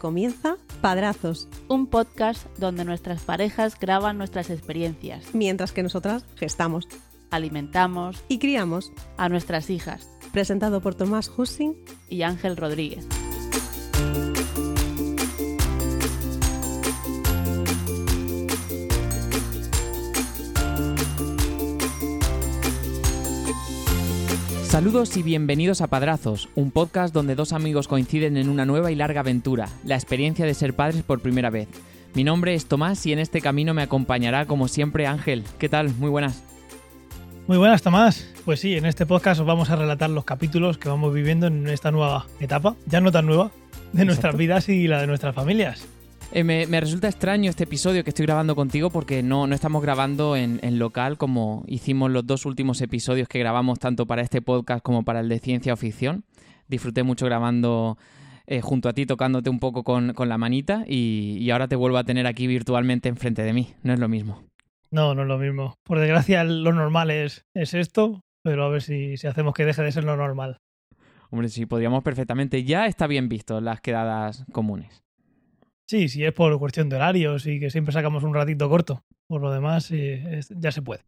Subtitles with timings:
[0.00, 6.88] Comienza Padrazos, un podcast donde nuestras parejas graban nuestras experiencias, mientras que nosotras gestamos
[7.30, 8.92] alimentamos y criamos.
[9.16, 11.74] a nuestras hijas Presentado por Tomás Hussing.
[12.08, 13.06] y Ángel Rodríguez.
[24.80, 28.94] Saludos y bienvenidos a Padrazos, un podcast donde dos amigos coinciden en una nueva y
[28.94, 31.68] larga aventura, la experiencia de ser padres por primera vez.
[32.14, 35.44] Mi nombre es Tomás y en este camino me acompañará como siempre Ángel.
[35.58, 35.94] ¿Qué tal?
[35.96, 36.42] Muy buenas.
[37.46, 38.26] Muy buenas, Tomás.
[38.46, 41.68] Pues sí, en este podcast os vamos a relatar los capítulos que vamos viviendo en
[41.68, 43.50] esta nueva etapa, ya no tan nueva,
[43.92, 45.86] de nuestras vidas y la de nuestras familias.
[46.32, 49.82] Eh, me, me resulta extraño este episodio que estoy grabando contigo porque no, no estamos
[49.82, 54.40] grabando en, en local como hicimos los dos últimos episodios que grabamos tanto para este
[54.40, 56.24] podcast como para el de ciencia o ficción.
[56.68, 57.98] Disfruté mucho grabando
[58.46, 61.74] eh, junto a ti, tocándote un poco con, con la manita y, y ahora te
[61.74, 63.74] vuelvo a tener aquí virtualmente enfrente de mí.
[63.82, 64.44] No es lo mismo.
[64.92, 65.74] No, no es lo mismo.
[65.82, 69.82] Por desgracia, lo normal es, es esto, pero a ver si, si hacemos que deje
[69.82, 70.58] de ser lo normal.
[71.30, 72.62] Hombre, sí, podríamos perfectamente.
[72.62, 75.02] Ya está bien visto las quedadas comunes.
[75.90, 79.02] Sí, si es por cuestión de horarios y que siempre sacamos un ratito corto.
[79.26, 81.02] Por lo demás, ya se puede.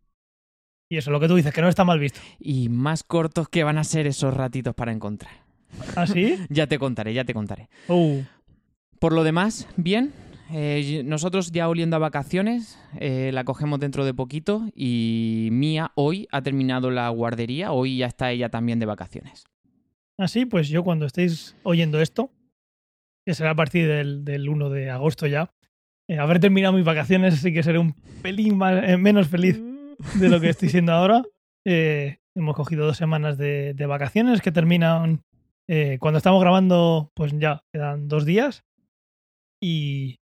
[0.91, 2.19] Y eso, lo que tú dices, que no está mal visto.
[2.41, 5.31] Y más cortos que van a ser esos ratitos para encontrar.
[5.95, 6.37] ¿Ah, sí?
[6.51, 7.69] Ya te contaré, ya te contaré.
[7.87, 8.23] Uh,
[8.99, 10.13] Por lo demás, bien.
[10.51, 16.27] Eh, nosotros ya oliendo a vacaciones, eh, la cogemos dentro de poquito y Mía hoy
[16.33, 19.45] ha terminado la guardería, hoy ya está ella también de vacaciones.
[20.19, 22.33] así, pues yo cuando estéis oyendo esto,
[23.27, 25.51] que será a partir del, del 1 de agosto ya,
[26.09, 29.63] eh, habré terminado mis vacaciones, así que seré un pelín más- eh, menos feliz
[30.19, 31.23] de lo que estoy siendo ahora.
[31.65, 35.23] Eh, hemos cogido dos semanas de, de vacaciones que terminan
[35.71, 38.65] eh, cuando estamos grabando, pues ya quedan dos días.
[39.63, 40.17] Y,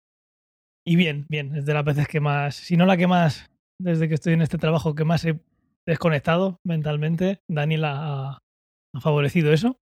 [0.86, 3.50] y bien, bien, es de las veces que más, si no la que más,
[3.82, 5.40] desde que estoy en este trabajo, que más he
[5.88, 7.40] desconectado mentalmente.
[7.50, 9.78] Daniel ha, ha favorecido eso.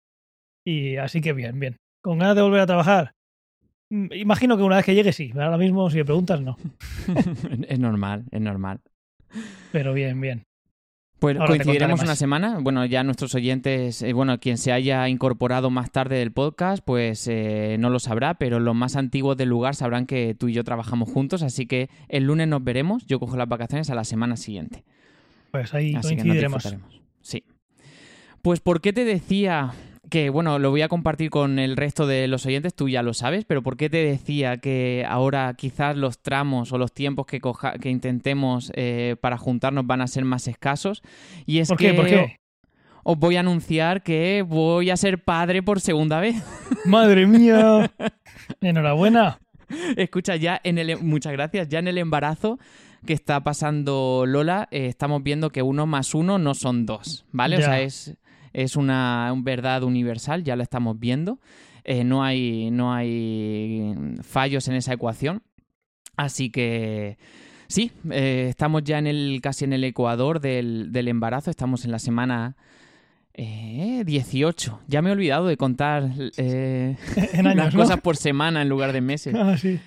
[0.67, 1.77] Y así que bien, bien.
[2.05, 3.13] ¿Con ganas de volver a trabajar?
[3.91, 6.57] Mm, Imagino que una vez que llegue sí, ahora mismo si me preguntas no.
[7.69, 8.81] es normal, es normal.
[9.73, 10.45] Pero bien, bien.
[11.19, 12.59] Pues Ahora coincidiremos una semana.
[12.61, 17.27] Bueno, ya nuestros oyentes, eh, bueno, quien se haya incorporado más tarde del podcast, pues
[17.27, 20.63] eh, no lo sabrá, pero los más antiguos del lugar sabrán que tú y yo
[20.63, 23.07] trabajamos juntos, así que el lunes nos veremos.
[23.07, 24.85] Yo cojo las vacaciones a la semana siguiente.
[25.53, 26.77] Pues ahí Así que nos coincidiremos.
[27.23, 27.45] Sí.
[28.43, 29.73] Pues, ¿por qué te decía
[30.11, 33.13] que, bueno, lo voy a compartir con el resto de los oyentes, tú ya lo
[33.15, 37.41] sabes, pero ¿por qué te decía que ahora quizás los tramos o los tiempos que,
[37.41, 41.03] coja- que intentemos eh, para juntarnos van a ser más escasos?
[41.45, 41.95] Y es ¿Por que qué?
[41.95, 42.41] ¿Por qué?
[43.09, 46.37] os voy a anunciar que voy a ser padre por segunda vez.
[46.87, 47.93] Madre mía.
[48.61, 49.39] Enhorabuena.
[49.97, 52.59] Escucha, ya en el muchas gracias, ya en el embarazo
[53.05, 57.57] que está pasando Lola, eh, estamos viendo que uno más uno no son dos, ¿vale?
[57.59, 58.17] O sea, es,
[58.57, 61.39] es una un verdad universal, ya lo estamos viendo.
[61.85, 65.43] Eh, no, hay, no hay fallos en esa ecuación.
[66.17, 67.19] Así que
[67.69, 71.93] sí, eh, estamos ya en el, casi en el ecuador del, del embarazo, estamos en
[71.93, 72.57] la semana
[73.35, 74.81] eh, 18.
[74.89, 76.97] Ya me he olvidado de contar eh,
[77.35, 77.81] En años, las ¿no?
[77.83, 79.35] cosas por semana en lugar de meses.
[79.39, 79.79] Ah, sí.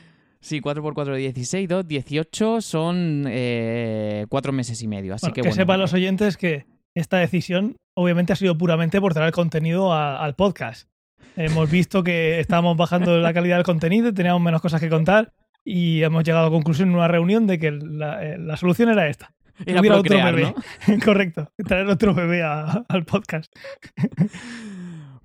[0.42, 5.16] Sí, 4 por 4 16, 2, 18 son eh, 4 meses y medio.
[5.16, 5.56] Así Bueno, que que bueno.
[5.62, 6.66] sepan los oyentes que
[7.00, 10.88] esta decisión obviamente ha sido puramente por traer contenido a- al podcast.
[11.36, 15.34] Hemos visto que estábamos bajando la calidad del contenido, teníamos menos cosas que contar
[15.66, 18.90] y hemos llegado a la conclusión en una reunión de que la, eh, la solución
[18.90, 19.34] era esta.
[19.66, 20.54] Era otro bebé.
[20.88, 20.96] ¿no?
[21.06, 21.52] Correcto.
[21.68, 23.52] Traer otro bebé a- al podcast.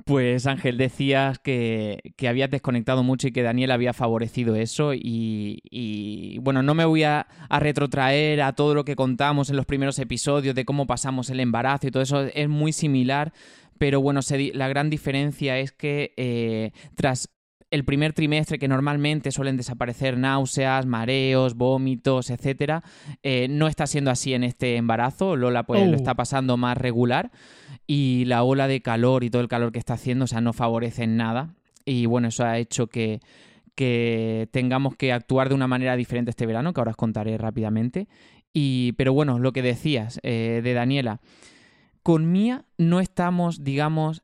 [0.04, 6.38] Pues Ángel, decías que, que habías desconectado mucho y que Daniel había favorecido eso y,
[6.42, 10.54] bueno, no me voy a, retrotraer a todo lo que contamos en los primeros episodios
[10.54, 13.32] de cómo pasamos el embarazo y todo eso, es muy similar,
[13.78, 14.20] pero bueno,
[14.52, 17.33] la gran diferencia es que eh, tras
[17.74, 22.84] el primer trimestre que normalmente suelen desaparecer náuseas, mareos, vómitos, etcétera,
[23.24, 25.34] eh, no está siendo así en este embarazo.
[25.34, 25.86] Lola pues Oh.
[25.86, 27.32] lo está pasando más regular
[27.88, 30.52] y la ola de calor y todo el calor que está haciendo, o sea, no
[30.52, 31.56] favorece en nada.
[31.84, 33.18] Y bueno, eso ha hecho que,
[33.74, 38.06] que tengamos que actuar de una manera diferente este verano, que ahora os contaré rápidamente.
[38.52, 41.20] Y, pero bueno, lo que decías eh, de Daniela,
[42.04, 44.22] con Mía no estamos, digamos,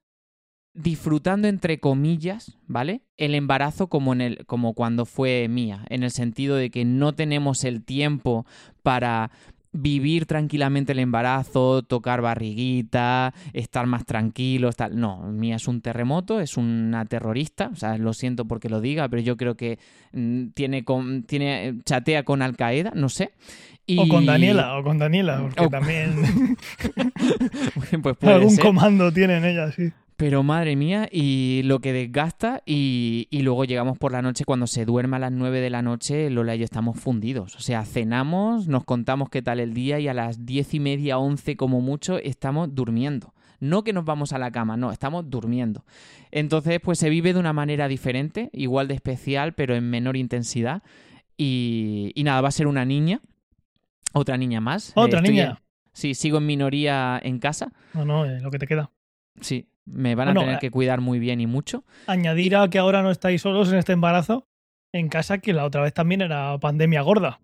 [0.83, 3.03] disfrutando entre comillas, ¿vale?
[3.17, 7.15] El embarazo como en el como cuando fue mía, en el sentido de que no
[7.15, 8.47] tenemos el tiempo
[8.83, 9.31] para
[9.73, 14.99] vivir tranquilamente el embarazo, tocar barriguita, estar más tranquilos, tal.
[14.99, 19.09] No, Mía es un terremoto, es una terrorista, o sea, lo siento porque lo diga,
[19.09, 19.79] pero yo creo que
[20.13, 23.33] mm, tiene, con, tiene chatea con Al Qaeda, no sé.
[23.97, 26.15] O con Daniela, o con Daniela, porque también
[28.03, 28.65] pues puede algún ser.
[28.65, 29.91] comando tienen ellas, sí.
[30.21, 34.67] Pero madre mía, y lo que desgasta, y, y luego llegamos por la noche, cuando
[34.67, 37.57] se duerme a las 9 de la noche, Lola y yo estamos fundidos.
[37.57, 41.17] O sea, cenamos, nos contamos qué tal el día y a las 10 y media,
[41.17, 43.33] 11 como mucho, estamos durmiendo.
[43.61, 45.87] No que nos vamos a la cama, no, estamos durmiendo.
[46.31, 50.83] Entonces, pues se vive de una manera diferente, igual de especial, pero en menor intensidad.
[51.39, 53.23] Y, y nada, va a ser una niña,
[54.13, 54.93] otra niña más.
[54.97, 55.45] Otra Eh, niña.
[55.45, 55.57] en-
[55.95, 57.73] sí, sigo en minoría en casa.
[57.95, 58.91] No, no, eh, lo que te queda.
[59.41, 61.85] Sí, me van a Bueno, tener eh, que cuidar muy bien y mucho.
[62.07, 64.47] Añadir a que ahora no estáis solos en este embarazo
[64.93, 67.41] en casa, que la otra vez también era pandemia gorda.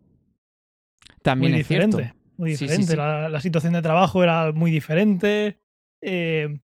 [1.22, 1.96] También muy es diferente.
[1.96, 2.16] cierto.
[2.38, 2.90] Muy Sí, sí, diferente.
[2.93, 2.96] sí.
[2.96, 5.58] La, la situación de trabajo era muy diferente.
[6.02, 6.58] eh,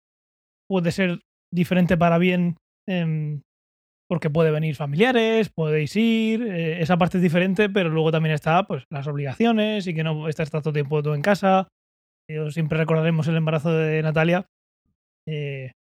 [0.69, 1.21] puede ser
[1.53, 2.57] diferente para bien
[2.87, 3.43] em,
[4.09, 6.43] porque puede venir familiares, podéis ir.
[6.43, 10.29] eh, esa parte es diferente, pero luego también está pues las obligaciones y que no
[10.29, 11.69] estás tanto tiempo tú en casa.
[12.29, 14.47] Yo siempre recordaremos el embarazo de Natalia.
[15.27, 15.73] Eh,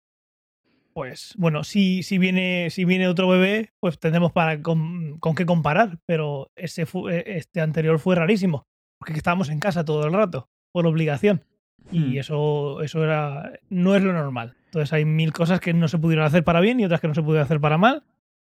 [0.94, 5.46] pues bueno, si, si, viene, si viene otro bebé, pues tendremos para con, con qué
[5.46, 8.64] comparar, pero ese fu- eh, este anterior fue rarísimo,
[8.98, 11.44] porque estábamos en casa todo el rato, por obligación.
[11.90, 12.12] Hmm.
[12.12, 14.54] Y eso, eso era, no es lo normal.
[14.66, 17.14] Entonces hay mil cosas que no se pudieron hacer para bien y otras que no
[17.14, 18.04] se pudieron hacer para mal.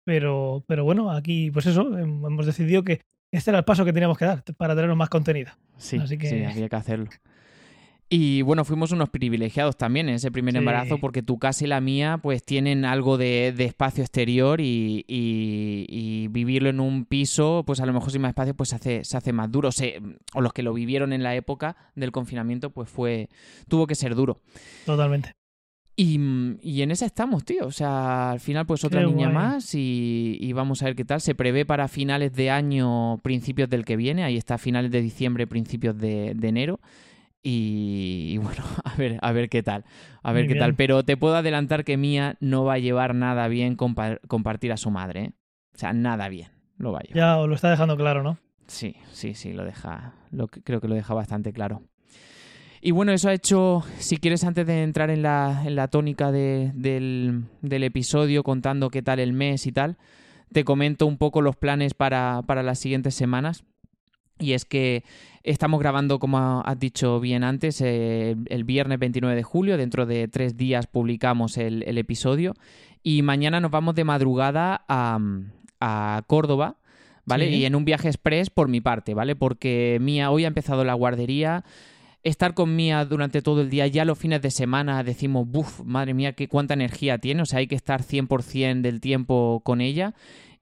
[0.05, 3.93] Pero, pero bueno, aquí, pues eso, hem- hemos decidido que este era el paso que
[3.93, 5.51] teníamos que dar para tener más contenido.
[5.77, 7.11] Sí, Así que- sí, había que hacerlo.
[8.11, 10.59] Y bueno, fuimos unos privilegiados también en ese primer Sí.
[10.59, 15.05] embarazo porque tu casa y la mía pues tienen algo de, de espacio exterior y,
[15.07, 18.77] y- y vivirlo en un piso pues a lo mejor sin más espacio pues se
[18.77, 19.69] hace, se hace más duro.
[19.69, 19.91] O, sea,
[20.33, 23.29] o los que lo vivieron en la época del confinamiento pues fue
[23.69, 24.41] tuvo que ser duro.
[24.87, 25.33] Totalmente.
[25.95, 26.19] Y,
[26.63, 27.67] y en esa estamos, tío.
[27.67, 29.35] O sea, al final, pues otra niña guay.
[29.35, 31.21] más y, y vamos a ver qué tal.
[31.21, 34.23] Se prevé para finales de año, principios del que viene.
[34.23, 36.79] Ahí está, finales de diciembre, principios de, de enero.
[37.43, 39.85] Y, y bueno, a ver, a ver qué tal.
[40.23, 40.75] A ver Muy qué tal.
[40.75, 44.77] Pero te puedo adelantar que Mía no va a llevar nada bien compa- compartir a
[44.77, 45.21] su madre.
[45.25, 45.33] ¿eh?
[45.75, 46.49] O sea, nada bien.
[46.77, 47.17] Lo va a llevar.
[47.17, 48.39] Ya os lo está dejando claro, ¿no?
[48.67, 50.15] Sí, sí, sí, lo deja.
[50.31, 51.83] Lo, creo que lo deja bastante claro.
[52.81, 56.31] Y bueno, eso ha hecho, si quieres, antes de entrar en la, en la tónica
[56.31, 59.97] de- del, del episodio, contando qué tal el mes y tal,
[60.53, 63.65] te comento un poco los planes para, para las siguientes semanas.
[64.39, 65.03] Y es que
[65.43, 69.77] estamos grabando, como has dicho bien antes, eh, el viernes 29 de julio.
[69.77, 72.55] Dentro de tres días publicamos el, el episodio.
[73.03, 75.19] Y mañana nos vamos de madrugada a,
[75.81, 76.77] a Córdoba,
[77.25, 77.49] ¿vale?
[77.49, 77.57] Sí.
[77.57, 79.37] Y en un viaje express por mi parte, ¿vale?
[79.37, 81.65] Porque Mía hoy ha empezado la guardería.
[82.25, 86.15] Estar con Mía durante todo el día, ya los fines de semana decimos, buf, madre
[86.15, 87.43] mía, qué cuánta energía tiene.
[87.43, 90.15] O sea, hay que estar 100% del tiempo con ella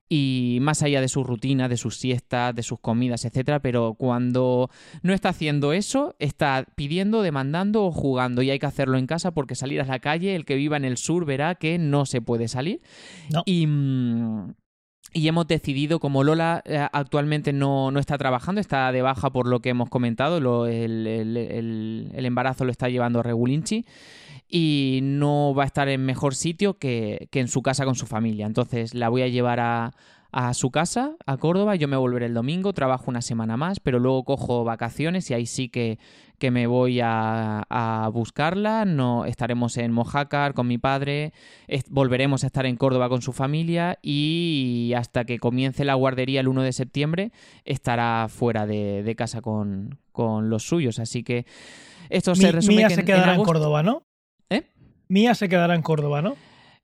[0.08, 4.70] y más allá de su rutina, de sus siestas, de sus comidas, etcétera, pero cuando
[5.03, 9.32] no está haciendo eso, está pidiendo, demandando o jugando y hay que hacerlo en casa
[9.32, 12.20] porque salir a la calle, el que viva en el sur verá que no se
[12.20, 12.81] puede salir.
[13.32, 13.43] No.
[13.47, 14.55] Y mm,
[15.12, 19.46] y hemos decidido, como Lola eh, actualmente no, no está trabajando, está de baja por
[19.48, 23.86] lo que hemos comentado, lo- el, el- el- el embarazo lo está llevando Regulinchi
[24.48, 28.06] y no va a estar en mejor sitio que, que en su casa con su
[28.06, 28.46] familia.
[28.46, 29.93] Entonces la voy a llevar a,
[30.32, 33.98] a su casa, a Córdoba, yo me volveré el domingo, trabajo una semana más, pero
[33.98, 35.98] luego cojo vacaciones y ahí sí que,
[36.38, 41.32] que me voy a, a buscarla, no estaremos en Mojácar con mi padre,
[41.67, 46.41] est- volveremos a estar en Córdoba con su familia y hasta que comience la guardería
[46.41, 47.32] el 1 de septiembre
[47.65, 50.98] estará fuera de, de casa con, con los suyos.
[50.98, 51.46] Así que
[52.10, 54.03] esto se resume Mía que se en- quedará en, Córdoba, ¿no?
[55.08, 56.36] Mía se quedará en Córdoba, ¿no?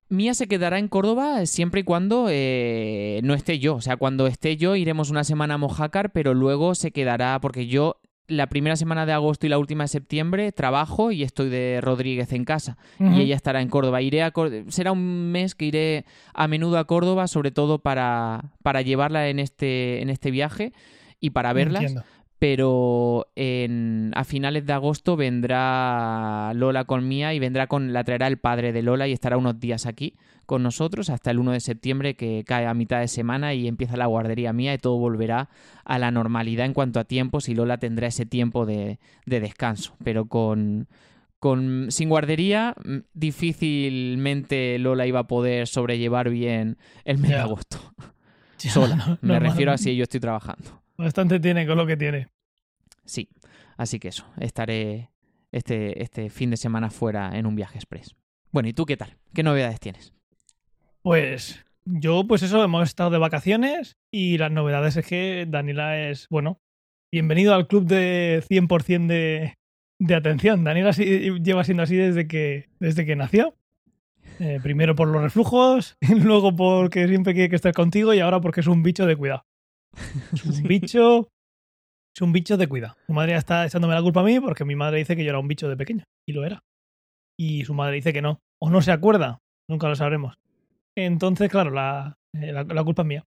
[0.09, 3.77] Mía se quedará en Córdoba siempre y cuando eh, no esté yo.
[3.77, 7.67] O sea, cuando esté yo iremos una semana a Mojácar, pero luego se quedará porque
[7.67, 7.97] yo
[8.29, 12.33] la primera semana de agosto y la última de septiembre trabajo y estoy de Rodríguez
[12.33, 12.77] en casa.
[12.99, 14.01] Y ella estará en Córdoba.
[14.03, 18.53] Iré a Cór- será un mes que iré a menudo a Córdoba, sobre todo para,
[18.63, 20.73] para llevarla en este, en este viaje
[21.21, 21.83] y para verlas.
[21.83, 22.05] Entiendo.
[22.43, 28.27] Pero en, a finales de agosto vendrá Lola con Mía y vendrá con la traerá
[28.27, 31.61] el padre de Lola y estará unos días aquí con nosotros hasta el 1 de
[31.61, 35.51] septiembre que cae a mitad de semana y empieza la guardería mía y todo volverá
[35.85, 39.95] a la normalidad en cuanto a tiempos y Lola tendrá ese tiempo de, de descanso.
[40.03, 40.89] Pero con,
[41.39, 47.79] con sin guardería mm, difícilmente Lola iba a poder sobrellevar bien el mes de agosto.
[48.59, 48.97] Sola.
[48.97, 50.82] no- Me refiero a si yo estoy trabajando.
[51.03, 52.29] Bastante tiene con lo que tiene.
[53.05, 53.29] Sí.
[53.77, 55.11] Así que eso, estaré
[55.51, 58.15] este, este fin de semana fuera en un viaje express.
[58.53, 59.17] Bueno, ¿y tú qué tal?
[59.35, 60.13] ¿Qué novedades tienes?
[61.03, 66.29] Pues yo, pues eso, hemos estado de vacaciones y las novedades es que Daniela es,
[66.31, 66.61] bueno,
[67.11, 69.55] bienvenido al club de 100% de,
[69.99, 70.63] de atención.
[70.63, 73.57] Daniela sí- lleva siendo así desde que, desde que nació.
[74.39, 78.61] Eh, primero por los reflujos, luego porque siempre quiere que esté contigo y ahora porque
[78.61, 79.45] es un bicho de cuidado.
[80.33, 81.29] Es un bicho.
[82.15, 82.95] Es un bicho de cuidado.
[83.07, 85.31] Su madre ya está echándome la culpa a mí porque mi madre dice que yo
[85.31, 86.05] era un bicho de pequeño.
[86.27, 86.63] Y lo era.
[87.39, 88.41] Y su madre dice que no.
[88.61, 89.39] O no se acuerda.
[89.69, 90.37] Nunca lo sabremos.
[90.97, 93.25] Entonces, claro, la, eh, la, la culpa es mía.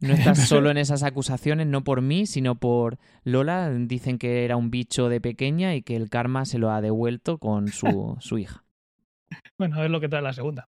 [0.00, 3.70] No estás solo en esas acusaciones, no por mí, sino por Lola.
[3.70, 7.38] Dicen que era un bicho de pequeña y que el karma se lo ha devuelto
[7.38, 8.64] con su, su hija.
[9.58, 10.68] Bueno, a ver lo que trae la segunda.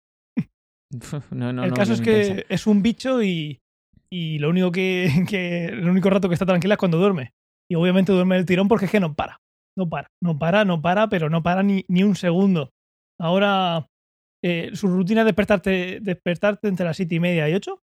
[1.29, 2.45] No, no, el no, caso es que pensar.
[2.49, 3.60] es un bicho y,
[4.11, 7.31] y lo único que, que- El único rato que está tranquila es cuando duerme.
[7.69, 9.37] Y obviamente duerme del tirón porque es que no para.
[9.77, 10.07] No para.
[10.21, 12.71] No para, no para, pero no para ni, ni un segundo.
[13.19, 13.87] Ahora,
[14.43, 17.81] eh, su rutina es despertarte, despertarte entre las siete y media y 8.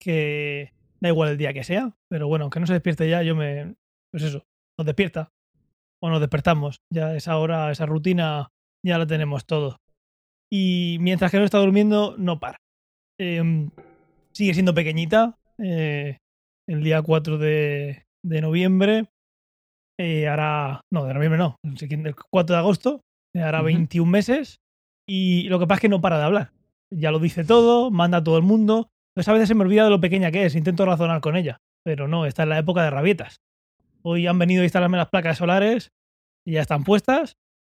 [0.00, 1.96] Que da igual el día que sea.
[2.10, 3.74] Pero bueno, aunque no se despierte ya, yo me.
[4.12, 4.44] Pues eso,
[4.78, 5.30] nos despierta.
[6.02, 6.80] O nos despertamos.
[6.92, 8.50] Ya esa hora, esa rutina,
[8.84, 9.78] ya la tenemos todo.
[10.52, 12.58] Y mientras que no está durmiendo, no para.
[13.18, 13.70] Em,
[14.34, 15.36] sigue siendo pequeñita.
[15.58, 16.18] eh,
[16.68, 19.06] el día 4 de, de noviembre
[20.00, 20.80] eh, hará.
[20.92, 21.56] No, de noviembre no.
[21.64, 23.00] El siguiente- el 4 de agosto
[23.34, 23.66] eh, hará Ujú.
[23.66, 24.56] 21 meses.
[25.08, 26.50] Y lo que pasa es que no para de hablar.
[26.92, 28.88] Ya lo dice todo, manda a todo el mundo.
[29.14, 30.54] Entonces a veces se me olvida de lo pequeña que es.
[30.54, 31.58] Intento razonar con ella.
[31.84, 33.36] Pero no, está en la época de rabietas.
[34.02, 35.90] Hoy han venido a instalarme las placas solares
[36.46, 37.34] y ya están puestas.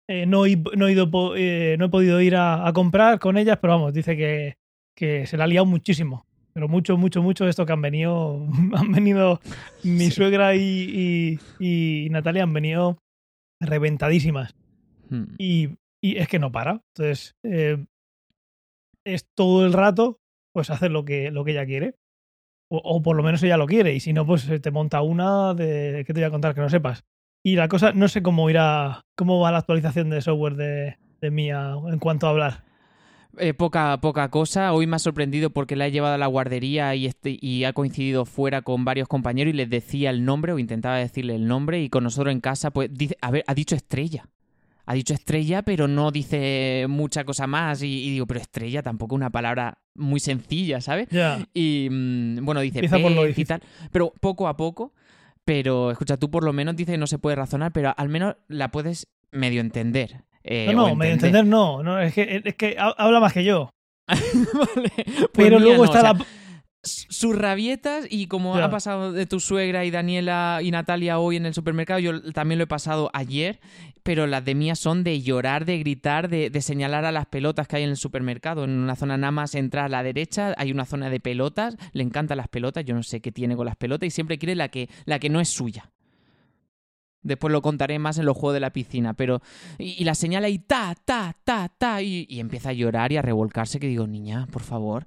[0.08, 3.38] Eh, no, he, no, he ido eh, no he podido ir a, a comprar con
[3.38, 4.56] ellas, pero vamos, dice que,
[4.96, 6.26] que se la ha liado muchísimo.
[6.54, 8.46] Pero mucho, mucho, mucho esto que han venido.
[8.74, 9.40] Han venido.
[9.82, 12.98] Mi suegra y, y- y Natalia han venido
[13.60, 14.54] reventadísimas.
[15.10, 15.34] Hmm.
[15.38, 15.70] Y,
[16.02, 16.80] y es que no para.
[16.96, 17.84] Entonces, eh,
[19.04, 20.18] es todo el rato,
[20.54, 21.94] pues hacer lo que, lo que ella quiere.
[22.70, 23.94] O, o por lo menos ella lo quiere.
[23.94, 26.04] Y si no, pues te monta una de.
[26.06, 27.04] ¿Qué te voy a contar que no sepas?
[27.44, 29.02] Y la cosa, no sé cómo irá.
[29.16, 32.63] ¿Cómo va la actualización de software de, de Mía en cuanto a hablar?
[33.38, 34.72] Eh, poca, poca cosa.
[34.72, 37.72] Hoy me ha sorprendido porque la he llevado a la guardería y, este, y ha
[37.72, 41.82] coincidido fuera con varios compañeros y les decía el nombre o intentaba decirle el nombre
[41.82, 44.28] y con nosotros en casa, pues dice, a ver, ha dicho estrella.
[44.86, 47.82] Ha dicho estrella, pero no dice mucha cosa más.
[47.82, 51.08] Y, y digo, pero estrella tampoco es una palabra muy sencilla, ¿sabes?
[51.54, 53.62] Y mm, bueno, dice por y tal.
[53.92, 54.92] Pero poco a poco.
[55.44, 58.36] Pero escucha, tú por lo menos dices que no se puede razonar, pero al menos
[58.48, 60.24] la puedes medio entender.
[60.44, 61.82] Eh, No, no, medio entender no.
[61.82, 63.70] no es, que, es que ha- habla más que yo.
[64.08, 66.26] Vale, pues Pero luego no, está o sea, la.
[66.82, 71.46] sus rabietas y como ha pasado de tu suegra y Daniela y Natalia hoy en
[71.46, 73.60] el supermercado, yo también lo he pasado ayer,
[74.02, 77.66] pero las de mía son de llorar, de gritar, de, de señalar a las pelotas
[77.66, 78.64] que hay en el supermercado.
[78.64, 82.02] En una zona nada más entra a la derecha, hay una zona de pelotas, le
[82.02, 84.68] encantan las pelotas, yo no sé qué tiene con las pelotas y siempre quiere la
[84.68, 85.90] que, la que no es suya.
[87.24, 89.40] Después lo contaré más en los juegos de la piscina, pero...
[89.78, 93.16] Y, y la señala y ta, ta, ta, ta, y, y empieza a llorar y
[93.16, 95.06] a revolcarse, que digo, niña, por favor.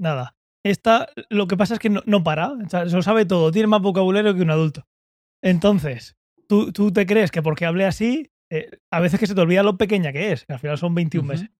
[0.00, 0.36] Nada.
[0.64, 2.50] Esta, lo que pasa es que no, no para.
[2.52, 3.52] O sea, se lo sabe todo.
[3.52, 4.86] Tiene más vocabulario que un adulto.
[5.42, 6.16] Entonces,
[6.48, 9.62] tú, tú te crees que porque hable así, eh, a veces que se te olvida
[9.62, 11.32] lo pequeña que es, que al final son 21 Ujú.
[11.32, 11.50] meses.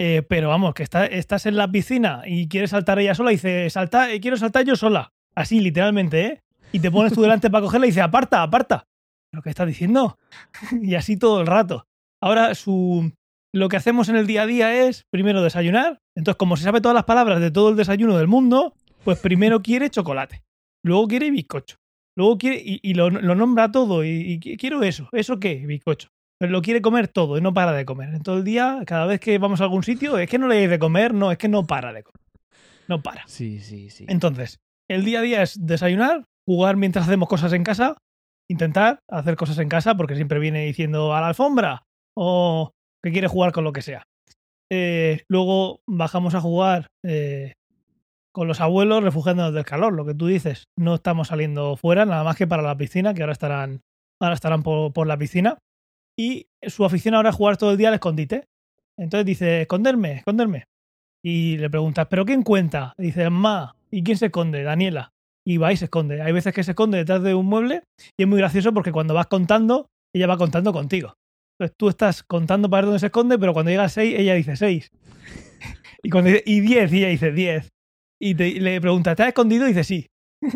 [0.00, 3.36] Eh, pero vamos, que está, estás en la piscina y quieres saltar ella sola y
[3.36, 5.12] dice, salta, eh, quiero saltar yo sola.
[5.36, 6.43] Así, literalmente, ¿eh?
[6.74, 8.86] Y te pones tú delante para cogerla y dice, aparta, aparta.
[9.30, 10.18] ¿Pero qué estás diciendo?
[10.82, 11.86] y así todo el rato.
[12.22, 13.12] Ahora, su,
[13.52, 15.98] lo que hacemos en el día a día es primero desayunar.
[16.16, 19.62] Entonces, como se sabe todas las palabras de todo el desayuno del mundo, pues primero
[19.62, 20.42] quiere chocolate,
[20.84, 21.76] luego quiere bizcocho,
[22.16, 25.56] luego quiere y, y lo, lo nombra todo y, y qui- quiero eso, ¿eso qué?
[25.66, 26.08] Bizcocho.
[26.40, 28.14] Pero lo quiere comer todo y no para de comer.
[28.14, 30.58] En todo el día, cada vez que vamos a algún sitio, es que no le
[30.58, 32.20] hay de comer, no, es que no para de comer.
[32.88, 33.26] No para.
[33.26, 34.04] Sí, sí, sí.
[34.08, 37.96] Entonces, el día a día es desayunar, jugar mientras hacemos cosas en casa,
[38.48, 41.84] intentar hacer cosas en casa porque siempre viene diciendo a la alfombra
[42.16, 42.72] o
[43.02, 44.04] que quiere jugar con lo que sea.
[44.70, 47.52] Eh, luego bajamos a jugar eh,
[48.32, 50.64] con los abuelos refugiándonos del calor, lo que tú dices.
[50.76, 53.80] No estamos saliendo fuera, nada más que para la piscina, que ahora estarán,
[54.20, 55.58] ahora estarán por, la piscina.
[56.18, 58.46] Y su afición ahora es jugar todo el día al escondite.
[58.98, 60.64] Entonces dice, esconderme, esconderme.
[61.22, 62.94] Y le preguntas, ¿pero quién cuenta?
[62.98, 64.62] Dice, ma, ¿y quién se esconde?
[64.62, 65.13] Daniela.
[65.46, 66.22] Y va y se esconde.
[66.22, 67.82] Hay veces que se esconde detrás de un mueble
[68.18, 71.14] y es muy gracioso porque cuando vas contando, ella va contando contigo.
[71.58, 74.34] Entonces tú estás contando para ver dónde se esconde, pero cuando llega a 6, ella
[74.34, 74.88] dice 6.
[76.02, 77.68] y cuando dice, y 10, y ella dice 10.
[78.20, 79.66] Y te- y le preguntas, ¿te has escondido?
[79.66, 80.06] Y dice sí.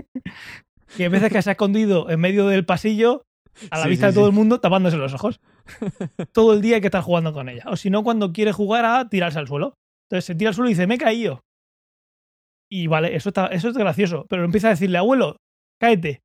[0.98, 3.22] Y hay veces que se ha escondido en medio del pasillo,
[3.70, 4.30] a la Sí, vista sí, de todo sí.
[4.30, 5.38] el mundo, tapándose los ojos.
[6.32, 7.64] todo el día hay que estar jugando con ella.
[7.66, 9.74] O si no, cuando quiere jugar a tirarse al suelo.
[10.08, 11.42] Entonces se tira al suelo y dice, me he caído.
[12.70, 14.26] Y vale, eso, está, eso es gracioso.
[14.28, 15.36] Pero empieza a decirle, abuelo,
[15.80, 16.20] cáete.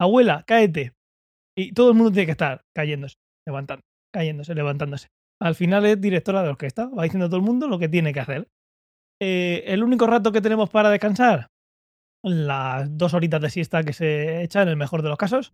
[0.00, 0.92] Abuela, cáete.
[1.56, 3.82] Y todo el mundo tiene que estar cayéndose, levantando,
[4.12, 5.08] cayéndose, levantándose.
[5.40, 8.12] Al final es directora de orquesta, va diciendo a todo el mundo lo que tiene
[8.12, 8.48] que hacer.
[9.20, 11.48] Eh, el único rato que tenemos para descansar,
[12.24, 15.52] las dos horitas de siesta que se echa en el mejor de los casos,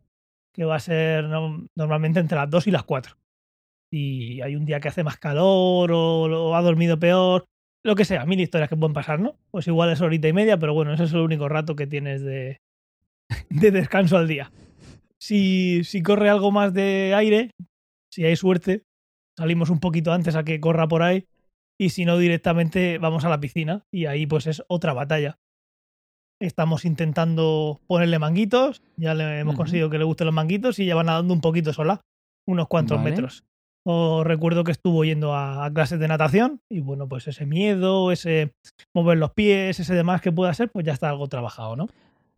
[0.55, 3.17] que va a ser no- normalmente entre las 2 y las 4.
[3.93, 7.47] Si hay un día que hace más calor o ha dormido peor,
[7.85, 9.37] lo que sea, mil historias que pueden pasar, ¿no?
[9.51, 12.23] Pues igual es horita y media, pero bueno, ese es el único rato que tienes
[12.23, 12.61] de,
[13.51, 14.53] de descanso al día.
[15.21, 17.51] Si, si corre algo más de aire,
[18.13, 18.85] si hay suerte,
[19.37, 21.27] salimos un poquito antes a que corra por ahí
[21.81, 25.39] y si no directamente vamos a la piscina y ahí pues es otra batalla.
[26.41, 30.95] Estamos intentando ponerle manguitos, ya le hemos conseguido que le gusten los manguitos y ya
[30.95, 32.01] va nadando un poquito sola,
[32.47, 33.11] unos cuantos Vale.
[33.11, 33.45] metros.
[33.91, 38.13] O recuerdo que estuvo yendo a, a clases de natación y bueno, pues ese miedo,
[38.13, 38.53] ese
[38.93, 41.87] mover los pies, ese demás que pueda ser, pues ya está algo trabajado, ¿no?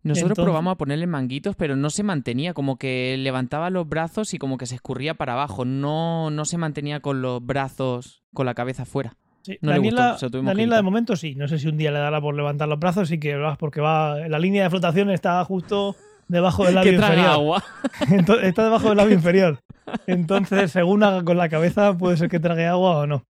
[0.04, 4.32] Nosotros Entonces- probamos a ponerle manguitos, pero no se mantenía, como que levantaba los brazos
[4.32, 5.64] y como que se escurría para abajo.
[5.64, 9.16] No, no se mantenía con los brazos, con la cabeza fuera.
[9.42, 11.34] Sí, No le Daniela, gustó, Daniela de momento sí.
[11.34, 14.28] No sé si un día le dará por levantar los brazos, sí que porque va.
[14.28, 15.96] La línea de flotación está justo
[16.30, 17.26] debajo del labio inferior.
[17.26, 17.64] agua.
[18.42, 19.60] Está debajo del labio inferior.
[20.06, 23.24] Entonces, según haga con la cabeza, puede ser que trague agua o no.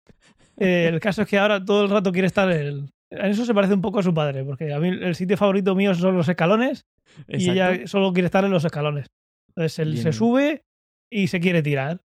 [0.58, 2.90] Eh, el caso es que ahora todo el rato quiere estar el.
[3.10, 5.76] En eso se parece un poco a su padre, porque a mí el sitio favorito
[5.76, 6.86] mío son los escalones
[7.28, 9.08] y ella solo quiere estar en los escalones.
[9.50, 10.64] Entonces él Bien, se sube
[11.10, 12.02] y se quiere tirar.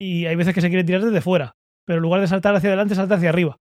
[0.00, 1.52] Y hay veces que se quiere tirar desde fuera,
[1.86, 3.58] pero en lugar de saltar hacia adelante, salta hacia arriba.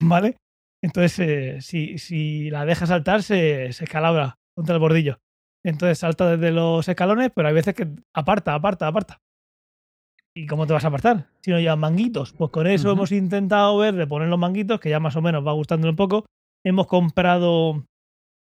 [0.00, 0.36] ¿Vale?
[0.82, 5.18] Entonces, eh, si, si la deja saltar, se, se escalabra contra el bordillo.
[5.64, 9.20] Entonces salta desde los escalones, pero hay veces que aparta, aparta, aparta.
[10.34, 11.26] ¿Y cómo te vas a apartar?
[11.42, 12.32] Si no llevas manguitos.
[12.32, 15.46] Pues con eso hemos intentado ver de poner los manguitos, que ya más o menos
[15.46, 16.24] va gustando un poco.
[16.64, 17.84] Hemos comprado.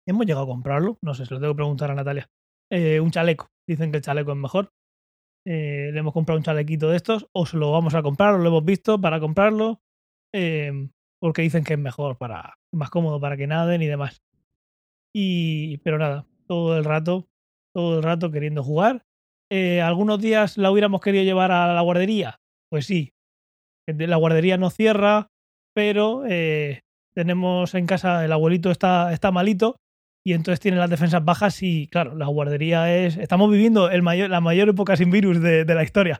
[0.07, 0.97] Hemos llegado a comprarlo.
[1.01, 2.27] No sé, se lo tengo que preguntar a Natalia.
[2.71, 3.47] Eh, un chaleco.
[3.67, 4.69] Dicen que el chaleco es mejor.
[5.45, 7.27] Eh, le hemos comprado un chalequito de estos.
[7.33, 9.79] O se lo vamos a comprar, o lo hemos visto para comprarlo.
[10.35, 12.55] eh, porque dicen que es mejor para.
[12.73, 14.21] más cómodo para que naden y demás.
[15.15, 15.77] Y.
[15.79, 17.27] Pero nada, todo el rato.
[17.75, 19.03] Todo el rato queriendo jugar.
[19.51, 22.39] Eh, algunos días la hubiéramos querido llevar a la guardería.
[22.69, 23.13] Pues sí.
[23.87, 25.29] La guardería no cierra,
[25.73, 26.81] pero eh,
[27.13, 29.77] tenemos en casa, el abuelito está, está malito
[30.25, 33.15] y entonces tiene las defensas bajas y claro, la guardería es...
[33.15, 36.19] Estamos viviendo el mayor, la mayor época sin virus de, de la historia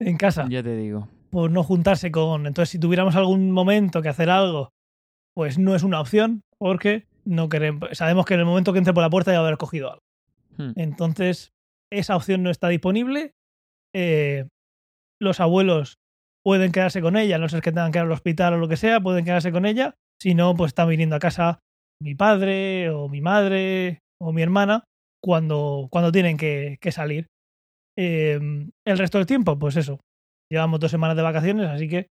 [0.00, 1.08] en casa Ya te digo.
[1.30, 2.46] por no juntarse con...
[2.46, 4.70] Entonces si tuviéramos algún momento que hacer algo,
[5.34, 7.90] pues no es una opción porque no queremos...
[7.92, 9.90] Sabemos que en el momento que entre por la puerta ya va a haber cogido
[9.90, 10.02] algo.
[10.56, 10.72] Hmm.
[10.76, 11.52] Entonces,
[11.92, 13.32] esa opción no está disponible.
[13.94, 14.46] Eh,
[15.20, 15.98] los abuelos
[16.44, 18.76] pueden quedarse con ella, no ser que tengan que ir al hospital o lo que
[18.76, 19.94] sea, pueden quedarse con ella.
[20.20, 21.58] Si no, pues están viniendo a casa
[22.00, 24.84] mi padre o mi madre o mi hermana
[25.22, 27.26] cuando, cuando tienen que, que salir.
[27.98, 28.38] Eh,
[28.86, 30.00] el resto del tiempo, pues eso.
[30.50, 32.06] Llevamos dos semanas de vacaciones, así que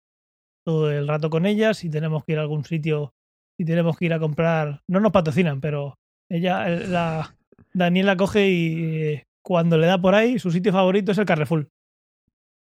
[0.65, 1.77] todo el rato con ellas.
[1.77, 3.13] Si tenemos que ir a algún sitio,
[3.57, 5.95] si tenemos que ir a comprar, no nos patrocinan, pero
[6.29, 7.35] ella, la
[7.73, 11.67] Daniela coge y cuando le da por ahí, su sitio favorito es el Carrefour.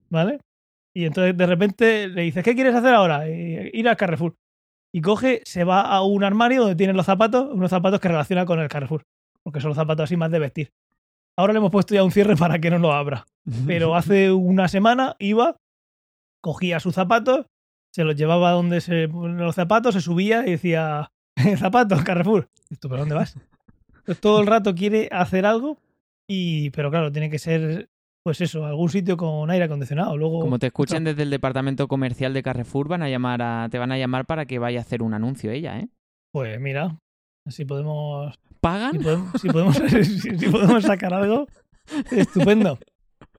[0.09, 0.39] ¿Vale?
[0.95, 3.29] Y entonces de repente le dices, ¿qué quieres hacer ahora?
[3.29, 4.35] Y- ir al Carrefour.
[4.93, 8.45] Y coge, se va a un armario donde tienen los zapatos, unos zapatos que relaciona
[8.45, 9.03] con el Carrefour.
[9.43, 10.69] Porque son los zapatos así más de vestir.
[11.37, 13.25] Ahora le hemos puesto ya un cierre para que no lo abra.
[13.67, 15.55] Pero hace una semana iba,
[16.41, 17.45] cogía sus zapatos,
[17.97, 21.11] se los llevaba donde se los zapatos, se subía y decía,
[21.57, 22.47] zapatos, Carrefour.
[22.69, 23.35] ¿Y tú, ¿pero dónde vas?
[23.97, 25.79] Entonces, todo el rato quiere hacer algo,
[26.29, 27.89] y pero claro, tiene que ser,
[28.23, 30.15] pues eso, algún sitio con aire acondicionado.
[30.15, 33.79] Luego, Como te escuchen desde el departamento comercial de Carrefour, van a llamar a, te
[33.79, 35.89] van a llamar para que vaya a hacer un anuncio ella, ¿eh?
[36.31, 36.99] pues mira,
[37.47, 38.97] así podemos Si ¿Pagan?
[39.01, 41.47] podemos, si podemos, si- si podemos sacar algo,
[42.11, 42.77] estupendo.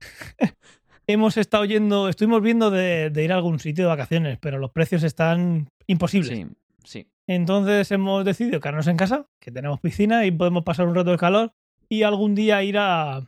[1.11, 4.69] Hemos estado yendo, estuvimos viendo de, de ir a algún sitio de vacaciones, pero los
[4.69, 6.37] precios están imposibles.
[6.37, 6.45] Sí,
[6.83, 7.07] sí.
[7.25, 11.17] Entonces hemos decidido quedarnos en casa, que tenemos piscina y podemos pasar un rato de
[11.17, 11.51] calor
[11.89, 13.23] y algún día ir a,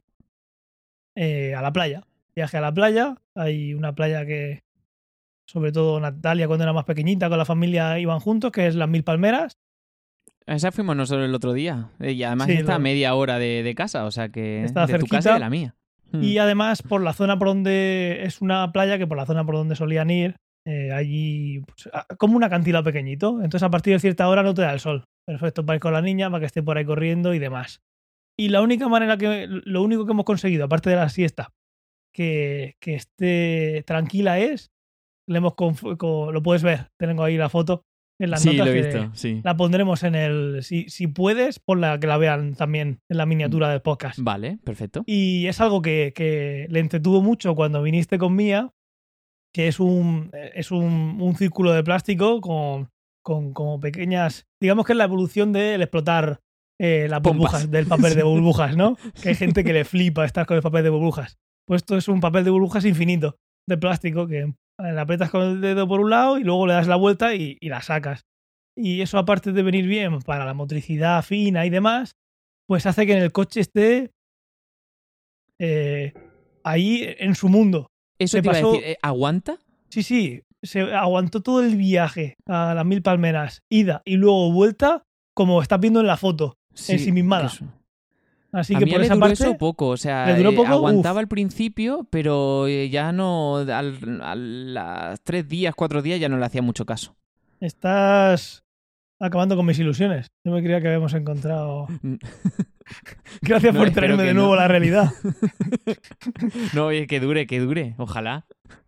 [1.15, 2.03] eh, a la playa.
[2.35, 3.15] Viaje a la playa.
[3.33, 4.61] Hay una playa que,
[5.47, 8.89] sobre todo Natalia cuando era más pequeñita, con la familia iban juntos, que es las
[8.89, 9.57] Mil Palmeras.
[10.45, 11.89] A Esa fuimos nosotros el otro día.
[11.99, 14.99] Y además Sí, está a media hora de, de casa, o sea que Está de
[14.99, 15.31] tu casa cerquita.
[15.31, 15.75] y de la mía.
[16.11, 16.23] Hmm.
[16.23, 19.55] Y además, por la zona por donde es una playa que por la zona por
[19.55, 23.41] donde solían ir, eh, allí pues, como un acantilado pequeñito.
[23.41, 25.05] Entonces, a partir de cierta hora no te da el sol.
[25.25, 27.81] Perfecto para ir con la niña, para que esté por ahí corriendo y demás.
[28.37, 31.53] Y la única manera que, lo único que hemos conseguido, aparte de la siesta,
[32.13, 34.71] que, que esté tranquila es,
[35.27, 37.83] le hemos lo puedes ver, tengo ahí la foto
[38.21, 38.67] en las sí, notas.
[38.67, 39.41] lo he sí.
[39.43, 43.69] La pondremos en el, si, si puedes, ponla que la vean también en la miniatura
[43.69, 44.19] del podcast.
[44.21, 45.03] Vale, perfecto.
[45.07, 48.73] Y es algo que, que le entretuvo mucho cuando viniste con Mía,
[49.53, 52.89] que es un, es un, un círculo de plástico con,
[53.23, 56.41] con como pequeñas, digamos que es la evolución del explotar
[56.79, 57.37] eh, las Pompas.
[57.37, 58.97] burbujas, del papel de burbujas, ¿no?
[59.21, 61.39] Que hay gente que le flipa estar con el papel de burbujas.
[61.65, 63.35] Pues esto es un papel de burbujas infinito
[63.67, 66.87] de plástico que le aprietas con el dedo por un lado y luego le das
[66.87, 68.25] la vuelta y, y la sacas.
[68.75, 72.15] Y eso aparte de venir bien para la motricidad fina y demás,
[72.67, 74.11] pues hace que en el coche esté
[75.59, 76.13] eh,
[76.63, 77.87] ahí en su mundo.
[78.19, 79.57] Eso Me te iba a pasó- decir, ¿eh, ¿aguanta?
[79.89, 85.03] Sí, sí, se aguantó todo el viaje a las mil palmeras, ida y luego vuelta,
[85.35, 86.57] como estás viendo en la foto.
[86.87, 87.47] ensimismada.
[87.47, 87.65] eso.
[88.53, 90.67] Así a que mí por esa duró parte, eso poco, o sea, ¿Le duró eh,
[90.67, 91.19] aguantaba Uf.
[91.19, 96.37] al principio, pero eh, ya no, al, a las tres días, cuatro días ya no
[96.37, 97.15] le hacía mucho caso.
[97.61, 98.63] estás
[99.21, 100.27] acabando con mis ilusiones.
[100.45, 101.87] Yo me creía que habíamos encontrado.
[103.41, 104.53] Gracias No, por traerme de nuevo no.
[104.55, 105.11] a la realidad.
[106.73, 108.45] no, oye, que dure, que dure, ojalá.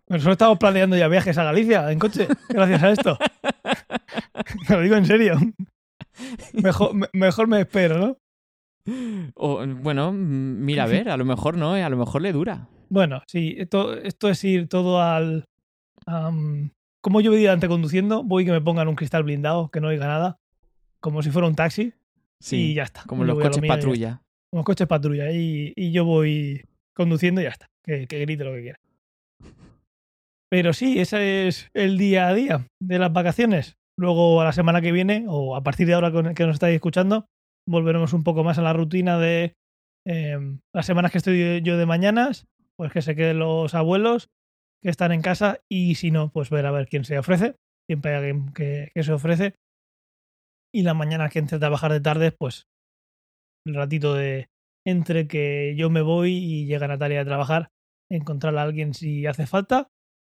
[0.10, 3.18] Nosotros estamos planeando ya viajes a Galicia en coche, gracias a esto.
[4.68, 5.38] Te lo digo en serio.
[6.54, 8.18] Mejor, me- mejor me espero, ¿no?
[9.36, 12.68] O, bueno, mira, a ver, a lo mejor no, eh, a lo mejor le dura.
[12.90, 15.46] Bueno, sí, esto, esto es ir todo al.
[17.02, 20.08] como yo voy delante conduciendo, voy que me pongan un cristal blindado, que no oiga
[20.08, 20.38] nada,
[21.00, 21.94] como si fuera un taxi,
[22.42, 23.04] Sí, y ya está.
[23.08, 24.22] como Yo los lo coches patrulla.
[24.50, 27.70] Como los coches patrulla, y, y yo voy conduciendo y ya está.
[27.84, 28.80] Que, que grite lo que quiera.
[30.50, 33.78] Pero sí, ese es el día a día de las vacaciones.
[33.98, 37.28] Luego, a la semana que viene, o a partir de ahora que nos estáis escuchando,
[37.68, 39.56] volveremos un poco más a la rutina de
[40.06, 40.38] eh,
[40.74, 42.48] las semanas que estoy yo de mañanas,
[42.78, 44.30] pues que se queden los abuelos
[44.84, 47.56] que están en casa y si no, pues ver a ver quién se ofrece.
[47.90, 49.56] Siempre hay alguien que, que se ofrece.
[50.74, 52.68] Y la mañana que entre a trabajar de tarde, pues
[53.66, 54.50] el ratito de
[54.86, 57.70] entre que yo me voy y llega Natalia a trabajar,
[58.12, 59.90] encontrar a alguien si hace falta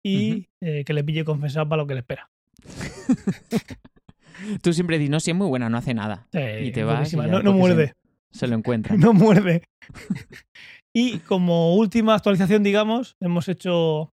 [0.05, 2.31] y eh, que le pille confesado para lo que le espera.
[4.62, 6.27] Tú siempre dices, no, si es muy buena, no hace nada.
[6.33, 7.94] Sí, Y te vas y no, no muerde.
[8.31, 8.96] Se lo encuentra.
[8.99, 9.62] no muerde.
[10.94, 14.12] y como última actualización, digamos, hemos hecho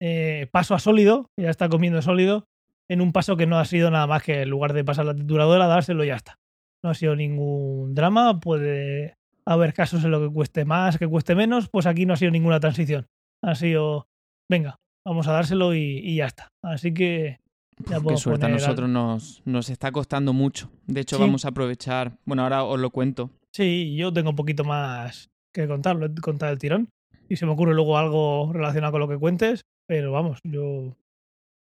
[0.00, 2.46] eh, paso a sólido, ya está comiendo sólido,
[2.90, 5.14] en un paso que no ha sido nada más que en lugar de pasar la
[5.14, 6.38] trituradora, dárselo y ya está.
[6.82, 11.34] No ha sido ningún drama, puede haber casos en lo que cueste más, que cueste
[11.34, 13.06] menos, pues aquí no ha sido ninguna transición.
[13.42, 14.08] Ha sido,
[14.50, 16.52] venga, vamos a dárselo y, y ya está.
[16.62, 17.38] Así que
[17.78, 20.70] Uf, qué suerte, a al- nosotros nos, nos está costando mucho.
[20.86, 21.22] De hecho, Sí.
[21.22, 22.16] vamos a aprovechar.
[22.24, 23.30] Bueno, ahora os lo cuento.
[23.52, 26.88] Sí, yo tengo un poquito más que contar, lo he contado el tirón.
[27.28, 30.94] Y se me ocurre luego algo relacionado con lo que cuentes, pero vamos, yo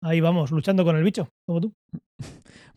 [0.00, 1.74] ahí vamos, luchando con el bicho, como tú.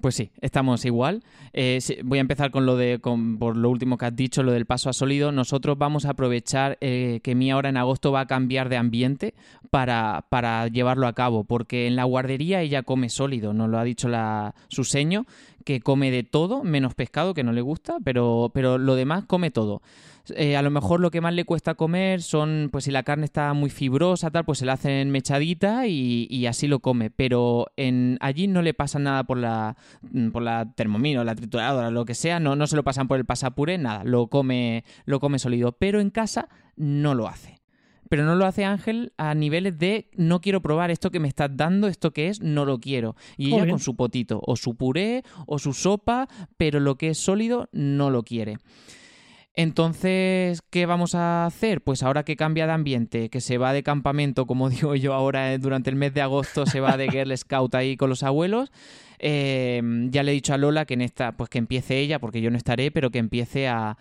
[0.01, 1.23] Pues sí, estamos igual.
[1.53, 4.51] Eh, voy a empezar con lo de, con- por lo último que has dicho, lo
[4.51, 5.31] del paso a sólido.
[5.31, 9.33] Nosotros vamos a aprovechar eh, que mi ahora en agosto va a cambiar de ambiente
[9.69, 13.83] para, para llevarlo a cabo, porque en la guardería ella come sólido, nos lo ha
[13.85, 15.25] dicho la, su seño,
[15.63, 19.51] que come de todo, menos pescado, que no le gusta, pero, pero lo demás come
[19.51, 19.81] todo.
[20.35, 23.25] Eh, a lo mejor lo que más le cuesta comer son, pues si la carne
[23.25, 27.09] está muy fibrosa, tal, pues se la hacen mechadita y, y así lo come.
[27.09, 29.75] Pero en, allí no le pasa nada por la,
[30.11, 33.17] mm, por la termomino, la trituradora, lo que sea, no, no se lo pasan por
[33.17, 35.73] el pasapuré, nada, lo come, lo come sólido.
[35.73, 37.62] Pero en casa no lo hace.
[38.13, 41.49] Pero no lo hace Ángel a niveles de no quiero probar esto que me estás
[41.51, 43.15] dando, esto que es, no lo quiero.
[43.37, 47.17] Y ella con su potito, o su puré, o su sopa, pero lo que es
[47.17, 48.57] sólido no lo quiere.
[49.55, 51.81] Entonces, ¿qué vamos a hacer?
[51.81, 55.53] Pues ahora que cambia de ambiente, que se va de campamento, como digo yo ahora
[55.53, 58.71] eh, durante el mes de agosto, se va de Girl Scout ahí con los abuelos.
[59.19, 62.41] eh, ya le he dicho a Lola que en esta, pues que empiece ella, porque
[62.41, 63.95] yo no estaré, pero que empiece a,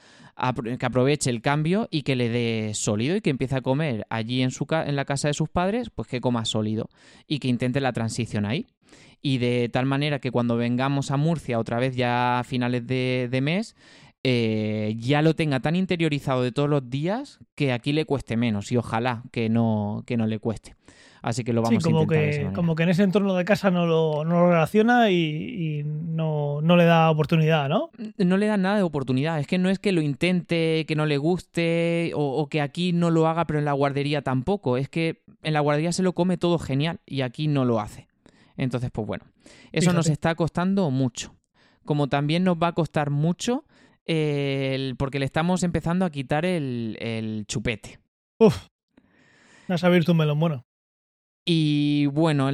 [0.78, 4.40] que aproveche el cambio y que le dé sólido y que empiece a comer allí
[4.40, 6.88] en su en la casa de sus padres, pues que coma sólido
[7.28, 8.66] y que intente la transición ahí.
[9.20, 13.40] Y de tal manera que cuando vengamos a Murcia otra vez ya a finales de
[13.40, 13.76] mes,
[14.24, 18.70] eh, ya lo tenga tan interiorizado de todos los días que aquí le cueste menos
[18.70, 20.76] y ojalá que no, que no le cueste.
[21.22, 23.04] Así que lo Sí, vamos a como intentar de esa que, como que en ese
[23.04, 27.68] entorno de casa no lo, no lo relaciona y, y no, no le da oportunidad,
[27.68, 27.90] ¿no?
[28.18, 29.38] no le dan nada de oportunidad.
[29.38, 32.92] Es que no es que lo intente, que no le guste o, o que aquí
[32.92, 34.76] no lo haga, pero en la guardería tampoco.
[34.76, 38.08] Es que en la guardería se lo come todo genial y aquí no lo hace.
[38.56, 39.24] Entonces, pues bueno,
[39.70, 41.34] eso nos está costando mucho.
[41.84, 43.64] Como también nos va a costar mucho
[44.06, 47.98] el- porque le estamos empezando a quitar el, el chupete.
[48.38, 48.66] Uf.
[49.68, 50.64] Vas a abrir tu melón, bueno.
[51.44, 52.50] Y bueno,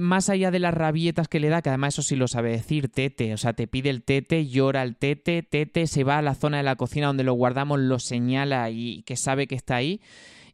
[0.00, 2.88] más allá de las rabietas que le da, que además eso sí lo sabe decir,
[2.88, 6.34] tete, o sea, te pide el tete, llora el tete, tete se va a la
[6.34, 10.00] zona de la cocina donde lo guardamos, lo señala y que sabe que está ahí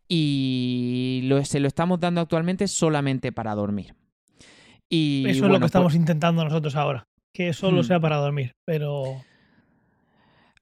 [0.07, 3.95] y lo- se lo estamos dando actualmente solamente para dormir.
[4.91, 7.05] Y Eso es lo que pues- estamos intentando nosotros ahora.
[7.35, 7.85] Que solo Hmm.
[7.85, 8.53] sea para dormir.
[8.67, 9.23] Pero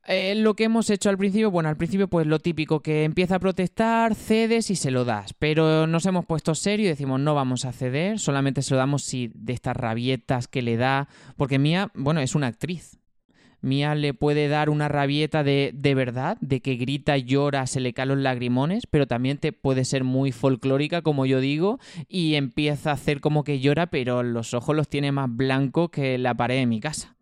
[0.09, 3.37] Eh, lo que hemos hecho al principio, bueno, al principio pues lo típico, que empieza
[3.37, 7.35] a protestar, cedes y se lo das, pero nos hemos puesto serio y decimos no
[7.35, 11.59] vamos a ceder, solamente se lo damos si de estas rabietas que le da, porque
[11.59, 13.01] Mía, bueno, es una actriz.
[13.63, 17.93] Mía le puede dar una rabieta de, de verdad, de que grita, llora, se le
[17.93, 22.91] caen los lagrimones, pero también te puede ser muy folclórica, como yo digo, y empieza
[22.91, 26.61] a hacer como que llora, pero los ojos los tiene más blancos que la pared
[26.61, 27.16] de mi casa.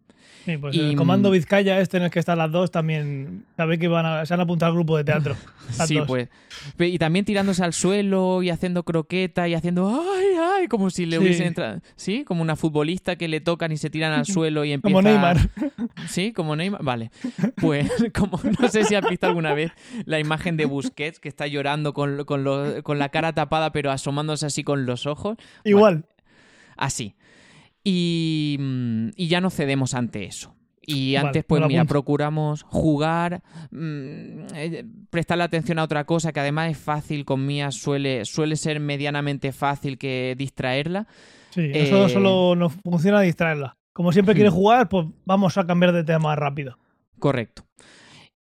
[0.45, 3.45] Sí, pues Y, el comando mm, Vizcaya, este en el que están las dos, también
[3.57, 5.37] sabe que van a, se han apuntado al grupo de teatro.
[5.87, 6.07] Sí, dos.
[6.07, 6.29] pues.
[6.79, 10.27] Y también tirándose al suelo y haciendo croqueta y haciendo ¡ay,
[10.61, 10.69] ay!
[10.69, 11.23] Como si le Sí.
[11.23, 11.81] hubiesen entrado.
[11.97, 14.95] Sí, como una futbolista que le tocan y se tiran al suelo y empieza.
[14.95, 15.39] Como Neymar.
[16.09, 16.83] Sí, como Neymar.
[16.83, 17.11] Vale.
[17.57, 19.73] Pues, como no sé si has visto alguna vez
[20.05, 23.91] la imagen de Busquets que está llorando con, con, lo- con la cara tapada, pero
[23.91, 25.39] asomándose así con los ojos.
[25.65, 26.05] Igual.
[26.77, 27.15] Así.
[27.85, 30.55] Y, mm, y ya no cedemos ante eso.
[30.87, 36.41] Y Vale, antes, pues mira, procuramos jugar, mm, eh, prestarle atención a otra cosa que
[36.41, 41.07] además es fácil con Mía, suele, suele ser medianamente fácil que distraerla.
[41.51, 43.77] Sí, eso Eh, solo nos funciona distraerla.
[43.95, 46.77] Como siempre quiere jugar, pues vamos a cambiar de tema rápido.
[47.19, 47.65] Correcto.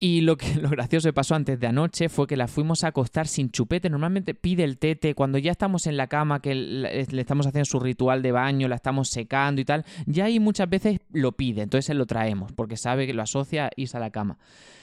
[0.04, 2.88] Y lo que lo gracioso que pasó antes de anoche fue que la fuimos a
[2.88, 3.88] acostar sin chupete.
[3.88, 7.78] Normalmente pide el tete cuando ya estamos en la cama, que le estamos haciendo su
[7.78, 9.84] ritual de baño, la estamos secando y tal.
[10.06, 13.70] Ya ahí muchas veces lo pide, entonces se lo traemos porque sabe que lo asocia
[13.76, 14.38] irse a la cama.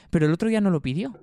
[0.09, 1.19] Pero el otro día no lo pidió.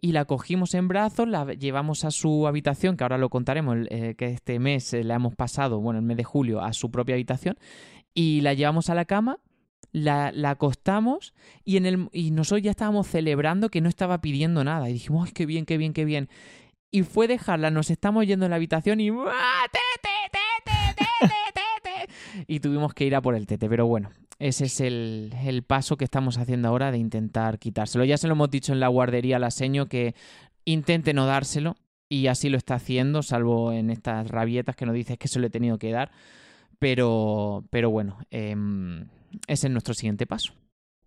[0.00, 4.14] Y la cogimos en brazos, la llevamos a su habitación, que ahora lo contaremos, eh,
[4.16, 7.16] que este mes eh, la hemos pasado, bueno, el mes de julio, a su propia
[7.16, 7.58] habitación.
[8.14, 9.40] Y la llevamos a la cama,
[9.96, 11.32] la, la acostamos
[11.64, 14.90] y, en el, y nosotros ya estábamos celebrando que no estaba pidiendo nada.
[14.90, 16.28] Y dijimos, ¡ay, qué bien, qué bien, qué bien!
[16.90, 19.10] Y fue dejarla, nos estamos yendo en la habitación y...
[22.46, 25.96] Y tuvimos que ir a por el tete, pero bueno, ese es el, el paso
[25.96, 28.04] que estamos haciendo ahora de intentar quitárselo.
[28.04, 30.14] Ya se lo hemos dicho en la guardería a la seño que
[30.66, 31.76] intente no dárselo
[32.10, 35.46] y así lo está haciendo, salvo en estas rabietas que nos dices que se lo
[35.46, 36.10] he tenido que dar.
[36.78, 39.06] Pero, pero bueno, em,
[39.46, 40.52] ese es nuestro siguiente paso.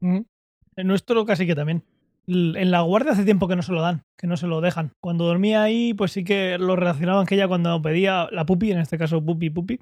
[0.01, 1.83] En nuestro casi que también.
[2.27, 4.91] En la guardia hace tiempo que no se lo dan, que no se lo dejan.
[5.01, 8.79] Cuando dormía ahí, pues sí que lo relacionaban que ella cuando pedía la pupi, en
[8.79, 9.79] este caso pupi pupi,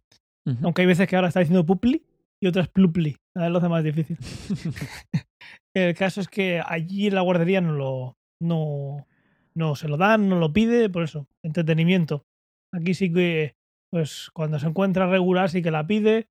[0.63, 2.03] aunque hay veces que ahora está diciendo pupli
[2.41, 3.17] y otras plupli.
[3.35, 4.17] A ver, lo hace más difícil.
[5.75, 9.07] El caso es que allí en la guardería no lo no,
[9.55, 12.25] no se lo dan, no lo pide, por eso, entretenimiento.
[12.73, 13.55] Aquí sí que,
[13.91, 16.27] pues cuando se encuentra regular sí que la pide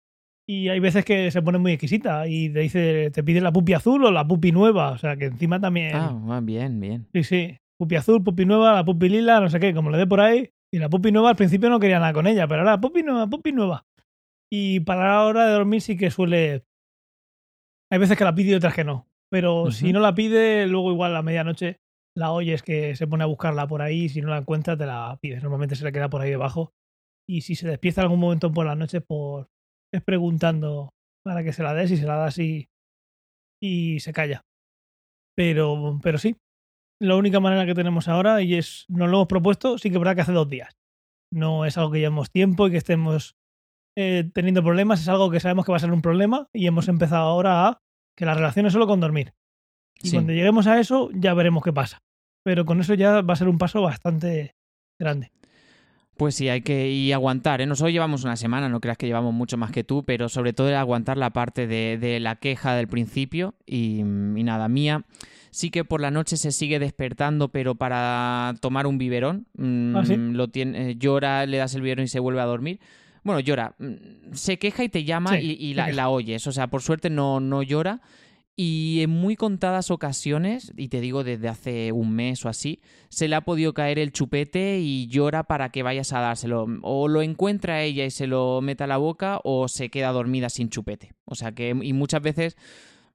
[0.48, 3.74] y hay veces que se pone muy exquisita y te dice, te pide la pupi
[3.74, 5.96] azul o la pupi nueva, o sea que encima también...
[5.96, 7.09] Ah, ah, bien, bien.
[7.12, 7.59] Sí, sí.
[7.78, 10.50] Pupi azul, pupi nueva, la pupi lila, no sé qué, como le dé por ahí.
[10.72, 13.26] Y la pupi nueva al principio no quería nada con ella, pero ahora pupi nueva,
[13.26, 13.87] pupi nueva.
[14.50, 16.64] Y para la hora de dormir sí que suele.
[17.90, 19.09] Hay veces que la pide y otras que no.
[19.30, 21.80] Pero si no la pide, luego igual a la medianoche
[22.16, 24.04] la oyes que se pone a buscarla por ahí.
[24.04, 25.42] Y si no la encuentra, te la pides.
[25.42, 26.72] Normalmente se le queda por ahí debajo.
[27.28, 29.48] Y si se despierta algún momento por la noche, por
[29.92, 30.90] es preguntando
[31.25, 32.68] para que se la des y se la das y,
[33.62, 34.42] y se calla.
[35.37, 36.37] Pero, pero sí,
[37.01, 40.01] la única manera que tenemos ahora y es nos lo hemos propuesto, sí que es
[40.01, 40.77] verdad que hace dos días.
[41.33, 43.35] No es algo que llevemos tiempo y que estemos
[43.99, 46.88] eh, teniendo problemas, es algo que sabemos que va a ser un problema y hemos
[46.88, 47.79] empezado ahora a
[48.16, 49.35] que la relación es solo con dormir.
[50.03, 50.16] Y Sí.
[50.16, 51.99] cuando lleguemos a eso ya veremos qué pasa.
[52.44, 54.55] Pero con eso ya va a ser un paso bastante
[55.01, 55.33] grande.
[56.16, 57.61] Pues sí, hay que y aguantar.
[57.61, 57.66] ¿eh?
[57.66, 60.68] Nosotros llevamos una semana, no creas que llevamos mucho más que tú, pero sobre todo
[60.68, 63.55] el aguantar la parte de, de la queja del principio.
[63.66, 64.02] Y, y
[64.42, 65.05] nada, mía
[65.50, 69.46] sí que por la noche se sigue despertando, pero para tomar un biberón.
[69.57, 70.14] mm, ¿Ah, sí?
[70.16, 72.79] lo tiene, eh, llora, le das el biberón y se vuelve a dormir.
[73.22, 73.74] Bueno, llora.
[73.79, 76.46] mm, Se queja y te llama Sí, y, y la, la oyes.
[76.46, 78.00] O sea, por suerte no, no llora.
[78.59, 83.29] Y en muy contadas ocasiones, y te digo desde hace un mes o así, se
[83.29, 86.66] le ha podido caer el chupete y llora para que vayas a dárselo.
[86.81, 90.49] O lo encuentra ella y se lo mete a la boca, o se queda dormida
[90.49, 91.12] sin chupete.
[91.27, 92.57] O sea que, y muchas veces,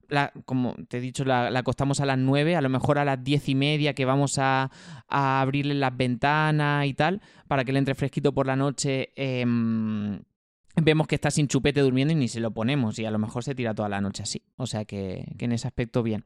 [0.08, 3.24] la- como te he dicho, la, acostamos a las 9, a lo mejor a las
[3.24, 4.70] diez y media que vamos a,
[5.08, 9.10] a abrirle las ventanas y tal, para que le entre fresquito por la noche.
[9.16, 10.20] em,
[10.76, 13.44] vemos que está sin chupete durmiendo y ni se lo ponemos y a lo mejor
[13.44, 14.42] se tira toda la noche así.
[14.56, 16.24] O sea que, que en ese aspecto bien.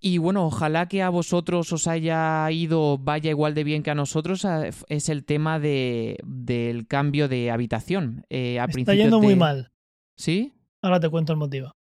[0.00, 3.96] Y bueno, ojalá que a vosotros os haya ido, vaya igual de bien que a
[3.96, 4.46] nosotros,
[4.88, 8.24] es el tema de, del cambio de habitación.
[8.30, 9.72] Eh, a Está yendo muy mal.
[10.16, 10.54] ¿Sí?
[10.82, 11.74] Ahora te cuento el motivo.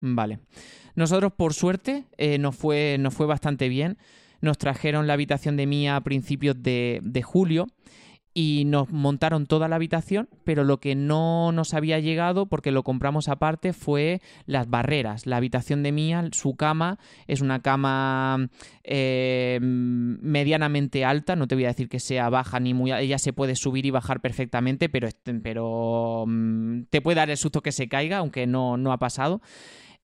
[0.00, 0.40] Vale.
[0.96, 3.98] Nosotros, por suerte, eh, nos, fue, nos fue bastante bien.
[4.40, 7.66] Nos trajeron la habitación de Mía a principios de, de julio
[8.32, 12.84] y nos montaron toda la habitación, pero lo que no nos había llegado, porque lo
[12.84, 15.26] compramos aparte, fue las barreras.
[15.26, 18.48] La habitación de Mía, su cama, es una cama
[18.84, 23.18] eh, medianamente alta, no te voy a decir que sea baja ni muy alta, ella
[23.18, 25.08] se puede subir y bajar perfectamente, pero,
[25.42, 29.40] pero mm, te puede dar el susto que se caiga, aunque no, no ha pasado.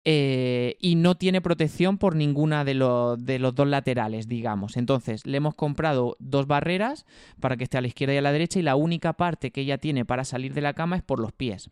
[0.07, 2.75] Eh, y no tiene protección por ninguna de,
[3.17, 4.77] de los dos laterales, digamos.
[4.77, 7.07] Entonces, le hemos comprado dos barreras
[7.39, 9.61] para que esté a la izquierda y a la derecha y la única parte que
[9.61, 11.71] ella tiene para salir de la cama es por los pies.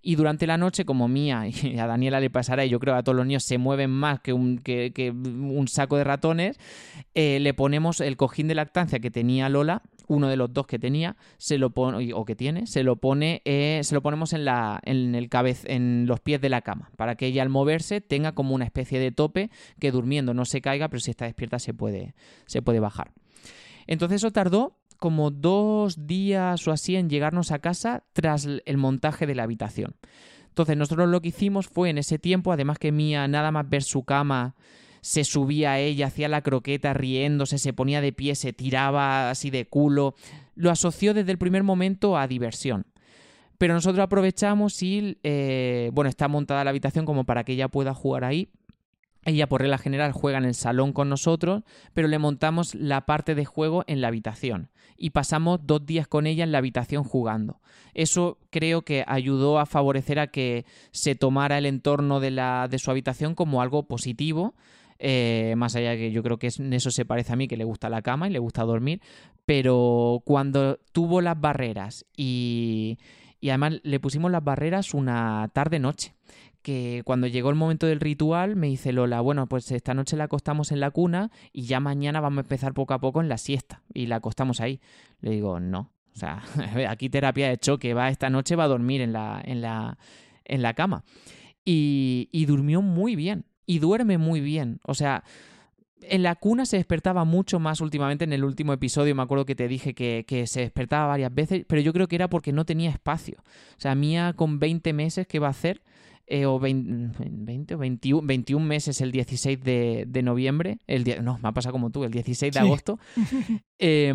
[0.00, 3.02] Y durante la noche, como Mía y a Daniela le pasará, y yo creo a
[3.02, 6.58] todos los niños se mueven más que un, que, que un saco de ratones,
[7.14, 10.78] eh, le ponemos el cojín de lactancia que tenía Lola, uno de los dos que
[10.78, 14.44] tenía, se lo pone, o que tiene, se lo pone, eh, se lo ponemos en
[14.44, 18.00] la, en el cabez, en los pies de la cama, para que ella al moverse
[18.00, 21.58] tenga como una especie de tope que durmiendo no se caiga, pero si está despierta
[21.58, 22.14] se puede,
[22.46, 23.12] se puede bajar.
[23.86, 29.26] Entonces eso tardó como dos días o así en llegarnos a casa tras el montaje
[29.26, 29.96] de la habitación.
[30.48, 33.82] Entonces nosotros lo que hicimos fue en ese tiempo, además que Mía nada más ver
[33.82, 34.56] su cama,
[35.00, 39.50] se subía a ella, hacía la croqueta riéndose, se ponía de pie, se tiraba así
[39.50, 40.14] de culo,
[40.54, 42.86] lo asoció desde el primer momento a diversión.
[43.56, 47.94] Pero nosotros aprovechamos y, eh, bueno, está montada la habitación como para que ella pueda
[47.94, 48.48] jugar ahí.
[49.24, 53.34] Ella por regla general juega en el salón con nosotros, pero le montamos la parte
[53.34, 57.60] de juego en la habitación y pasamos dos días con ella en la habitación jugando.
[57.94, 62.78] Eso creo que ayudó a favorecer a que se tomara el entorno de, la, de
[62.78, 64.54] su habitación como algo positivo.
[64.98, 67.56] eh, más allá de que yo creo que en eso se parece a mí, que
[67.56, 69.00] le gusta la cama y le gusta dormir,
[69.46, 72.98] pero cuando tuvo las barreras y,
[73.40, 76.14] y además le pusimos las barreras una tarde-noche
[76.62, 80.24] que cuando llegó el momento del ritual me dice Lola, bueno, pues esta noche la
[80.24, 83.38] acostamos en la cuna y ya mañana vamos a empezar poco a poco en la
[83.38, 84.80] siesta y la acostamos ahí.
[85.20, 86.42] Le digo, no, o sea,
[86.88, 89.98] aquí terapia de choque, va esta noche va a dormir en la, en la,
[90.44, 91.04] en la cama.
[91.64, 95.24] Y, durmió muy bien, y duerme muy bien, o sea...
[96.00, 99.16] En la cuna se despertaba mucho más últimamente en el último episodio.
[99.16, 102.14] Me acuerdo que te dije que, que se despertaba varias veces, pero yo creo que
[102.14, 103.38] era porque no tenía espacio.
[103.40, 105.82] O sea, Mía con 20 meses, ¿qué va a hacer?
[106.30, 111.20] Eh, o 20, 20 o 21, 21 meses el 16 de, de noviembre, el die-
[111.22, 112.64] no, me ha pasado como tú, el 16 de Sí.
[112.66, 112.98] agosto,
[113.78, 114.12] eh,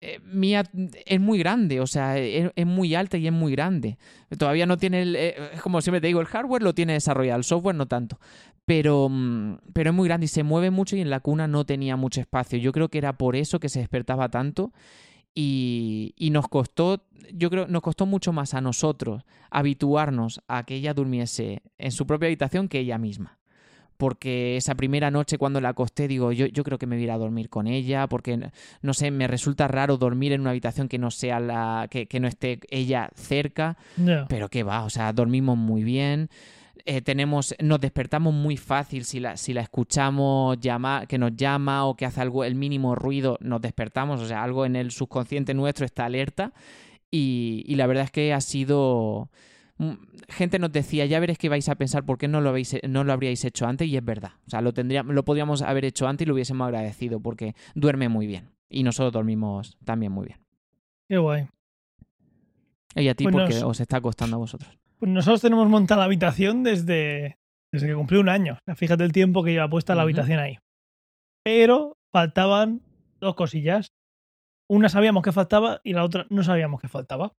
[0.00, 0.64] eh, Mía
[1.06, 3.98] es muy grande, o sea, es, es muy alta y es muy grande.
[4.36, 7.44] Todavía no tiene, el, eh, como siempre te digo, el hardware lo tiene desarrollado, el
[7.44, 8.18] software no tanto.
[8.64, 11.64] Pero, mm, pero es muy grande y se mueve mucho y en la cuna no
[11.66, 12.58] tenía mucho espacio.
[12.58, 14.72] Yo creo que era por eso que se despertaba tanto
[15.34, 20.74] y, y nos costó, yo creo, nos costó mucho más a nosotros habituarnos a que
[20.76, 23.38] ella durmiese en su propia habitación que ella misma.
[23.96, 27.04] Porque esa primera noche cuando la acosté, digo, yo, yo creo que me voy a
[27.04, 30.88] ir a dormir con ella, porque no sé, me resulta raro dormir en una habitación
[30.88, 33.76] que no sea la, que, que no esté ella cerca.
[34.28, 36.30] Pero qué va, o sea, dormimos muy bien.
[36.84, 41.86] Eh, tenemos, nos despertamos muy fácil si la, si la escuchamos llama, que nos llama
[41.86, 45.54] o que hace algo, el mínimo ruido, nos despertamos, o sea, algo en el subconsciente
[45.54, 46.52] nuestro está alerta
[47.10, 49.30] y, y la verdad es que ha sido...
[49.78, 49.92] mm,
[50.28, 53.04] Gente nos decía, ya veréis que vais a pensar por qué no lo, habéis, no
[53.04, 54.32] lo habríais hecho antes y es verdad.
[54.46, 58.08] O sea, lo, tendría, lo podríamos haber hecho antes y lo hubiésemos agradecido porque duerme
[58.08, 58.48] muy bien.
[58.70, 60.38] Y nosotros dormimos también muy bien.
[61.08, 61.48] Qué guay.
[62.94, 64.78] Y a ti Pues porque nos- os está costando a vosotros.
[65.02, 67.36] Pues nosotros tenemos montada la habitación desde,
[67.72, 68.52] desde que cumplí un año.
[68.52, 70.58] O sea, fíjate el tiempo que lleva puesta la habitación ahí.
[71.44, 72.82] Pero faltaban
[73.18, 73.88] dos cosillas.
[74.70, 77.32] Una sabíamos que faltaba y la otra no sabíamos que faltaba.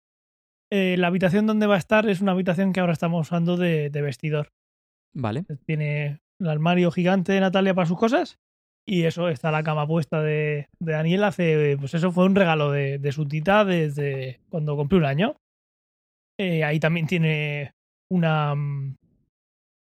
[0.70, 3.88] Eh, la habitación donde va a estar es una habitación que ahora estamos usando de,
[3.88, 4.48] de vestidor.
[5.14, 5.46] Vale.
[5.64, 8.36] Tiene el armario gigante de Natalia para sus cosas
[8.86, 12.70] y eso está la cama puesta de, de Daniel hace, pues eso fue un regalo
[12.70, 15.36] de, de su tita desde cuando cumplió un año.
[16.38, 17.72] Eh, ahí también tiene
[18.10, 18.96] una, mm,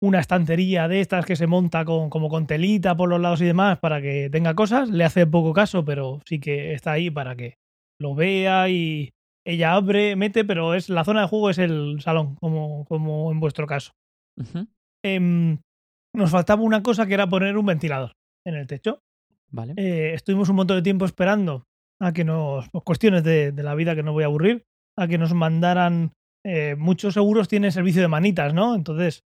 [0.02, 3.46] una estantería de estas que se monta con, como con telita por los lados y
[3.46, 4.90] demás para que tenga cosas.
[4.90, 7.58] Le hace poco caso, pero sí que está ahí para que
[8.00, 9.12] lo vea y
[9.46, 13.40] ella abre, mete, pero es la zona de juego es el salón, como, como en
[13.40, 13.92] vuestro caso.
[15.04, 15.60] Em,
[16.16, 18.14] nos faltaba una cosa que era poner un ventilador
[18.46, 19.02] en el techo.
[19.52, 19.74] Vale.
[19.78, 21.64] Eh, estuvimos un montón de tiempo esperando
[22.00, 24.64] a que nos, cuestiones de, de la vida que no voy a aburrir,
[24.98, 26.14] a que nos mandaran,
[26.46, 28.76] eh, muchos seguros tienen servicio de manitas, ¿no?
[28.76, 29.24] Entonces,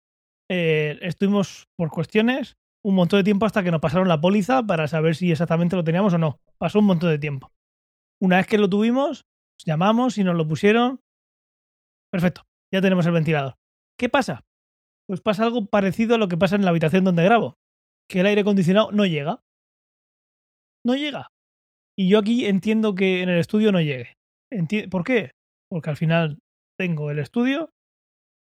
[0.50, 4.88] eh, estuvimos por cuestiones un montón de tiempo hasta que nos pasaron la póliza para
[4.88, 6.40] saber si exactamente lo teníamos o no.
[6.58, 7.52] Pasó un montón de tiempo.
[8.20, 9.26] Una vez que lo tuvimos,
[9.64, 11.00] llamamos y nos lo pusieron.
[12.10, 13.56] Perfecto, ya tenemos el ventilador.
[13.98, 14.44] ¿Qué pasa?
[15.08, 17.58] Pues pasa algo parecido a lo que pasa en la habitación donde grabo,
[18.08, 19.42] que el aire acondicionado no llega.
[20.84, 21.28] No llega.
[21.98, 24.14] Y yo aquí entiendo que en el estudio no llegue.
[24.90, 25.32] ¿Por qué?
[25.68, 26.38] Porque al final
[26.78, 27.74] tengo el estudio,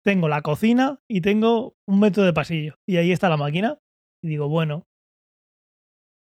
[0.05, 2.77] tengo la cocina y tengo un metro de pasillo.
[2.87, 3.79] Y ahí está la máquina.
[4.23, 4.87] Y digo, bueno,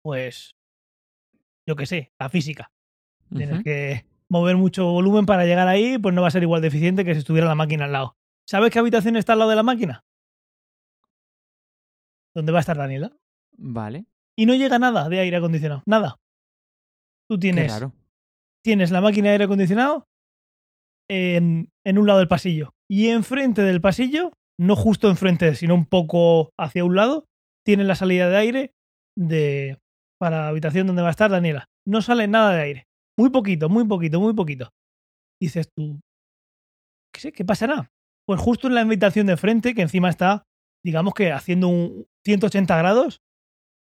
[0.02, 0.54] pues
[1.66, 2.72] yo qué sé, la física.
[3.34, 6.68] Tienes que mover mucho volumen para llegar ahí, pues no va a ser igual de
[6.68, 8.16] eficiente que si estuviera la máquina al lado.
[8.48, 10.04] ¿Sabes qué habitación está al lado de la máquina?
[12.34, 13.16] ¿Dónde va a estar Daniela?
[13.58, 14.06] Vale.
[14.38, 15.82] Y no llega nada de aire acondicionado.
[15.86, 16.20] Nada.
[17.28, 17.82] Tú tienes,
[18.62, 20.06] tienes la máquina de aire acondicionado
[21.08, 22.74] en, un lado del pasillo.
[22.90, 27.26] Y enfrente del pasillo, no justo enfrente, sino un poco hacia un lado,
[27.64, 28.72] tienes la salida de aire
[29.18, 29.78] de,
[30.20, 31.66] para la habitación donde va a estar Daniela.
[31.86, 32.84] No sale nada de aire.
[33.18, 34.70] Muy poquito, muy poquito, muy poquito.
[35.40, 36.00] Dices tú,
[37.12, 37.32] ¿qué sé?
[37.32, 37.90] ¿Qué pasará?
[38.26, 40.44] Pues justo en la habitación de frente, que encima está,
[40.84, 43.20] digamos que haciendo un 180 grados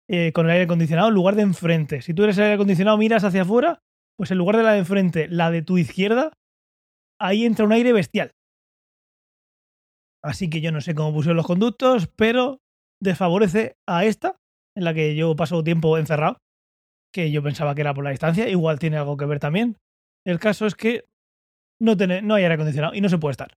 [0.10, 2.02] eh, con el aire acondicionado, en lugar de enfrente.
[2.02, 3.80] Si tú eres el aire acondicionado, miras hacia afuera,
[4.18, 6.34] pues en lugar de la de enfrente, la de tu izquierda,
[7.22, 8.32] ahí entra un aire bestial.
[10.24, 12.60] Así que yo no sé cómo pusieron los conductos, pero
[13.02, 14.38] desfavorece a esta,
[14.76, 16.38] en la que yo paso tiempo encerrado,
[17.14, 19.78] que yo pensaba que era por la distancia, igual tiene algo que ver también.
[20.26, 21.06] El caso es que
[21.82, 23.54] no, no hay aire acondicionado y no se puede estar.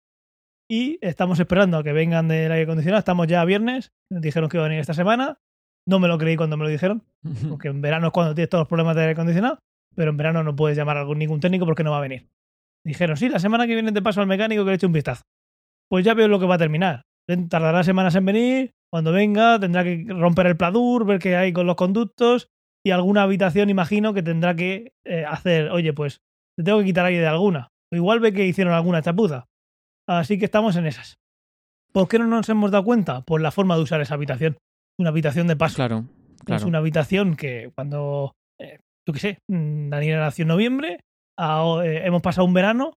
[0.70, 2.98] Y estamos esperando a que vengan del aire acondicionado.
[2.98, 3.92] Estamos ya a viernes.
[4.10, 5.38] Dijeron que iban a venir esta semana.
[5.86, 7.04] No me lo creí cuando me lo dijeron.
[7.50, 9.58] Porque en verano es cuando tienes todos los problemas de aire acondicionado.
[9.94, 12.26] Pero en verano no puedes llamar a ningún técnico porque no va a venir.
[12.84, 15.22] Dijeron, sí, la semana que viene te paso al mecánico que le eche un vistazo.
[15.88, 17.02] Pues ya veo lo que va a terminar.
[17.48, 18.70] Tardará semanas en venir.
[18.92, 22.48] Cuando venga tendrá que romper el pladur, ver qué hay con los conductos
[22.86, 26.20] y alguna habitación imagino que tendrá que eh, hacer, oye, pues
[26.56, 27.72] te tengo que quitar aire de alguna.
[27.92, 29.46] O igual ve que hicieron alguna chapuza.
[30.06, 31.18] Así que estamos en esas.
[31.92, 33.22] ¿Por qué no nos hemos dado cuenta?
[33.22, 34.58] Por la forma de usar esa habitación.
[34.98, 35.76] Una habitación de paso.
[35.76, 36.04] Claro,
[36.44, 36.60] claro.
[36.60, 41.00] Es una habitación que cuando, eh, yo qué sé, mm, Daniela nació en noviembre,
[41.38, 42.92] eh, hemos pasado un verano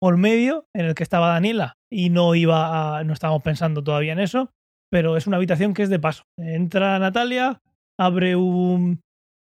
[0.00, 4.12] por medio en el que estaba Daniela y no iba a, no estábamos pensando todavía
[4.12, 4.50] en eso,
[4.90, 6.24] pero es una habitación que es de paso.
[6.36, 7.62] Entra Natalia,
[7.98, 9.00] abre un,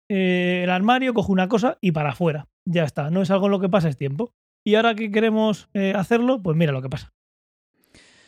[0.09, 2.47] eh, el armario, coge una cosa y para afuera.
[2.67, 4.31] Ya está, no es algo en lo que pasa, es tiempo.
[4.65, 7.13] Y ahora que queremos eh, hacerlo, pues mira lo que pasa.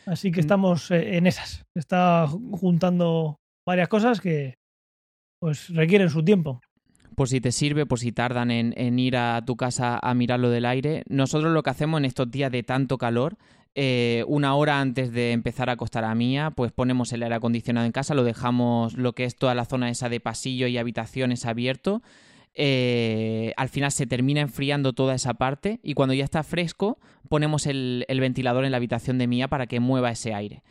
[0.06, 0.44] Así que mm.
[0.44, 1.66] estamos en esas.
[1.76, 3.36] Está juntando
[3.66, 4.54] varias cosas que
[5.40, 6.60] pues requieren su tiempo.
[7.20, 10.48] Por si te sirve, por si tardan en, ir a tu casa a mirar lo
[10.48, 11.02] del aire.
[11.06, 13.36] Nosotros lo que hacemos en estos días de tanto calor
[13.74, 17.84] eh, una hora antes de empezar a acostar a Mía, pues ponemos el aire acondicionado
[17.84, 21.44] en casa, lo dejamos lo que es toda la zona esa de pasillo y habitaciones
[21.44, 22.00] abierto.
[22.54, 26.98] Eh, al final se termina enfriando toda esa parte y cuando ya está fresco
[27.28, 30.62] ponemos el, ventilador en la habitación de Mía para que mueva ese aire.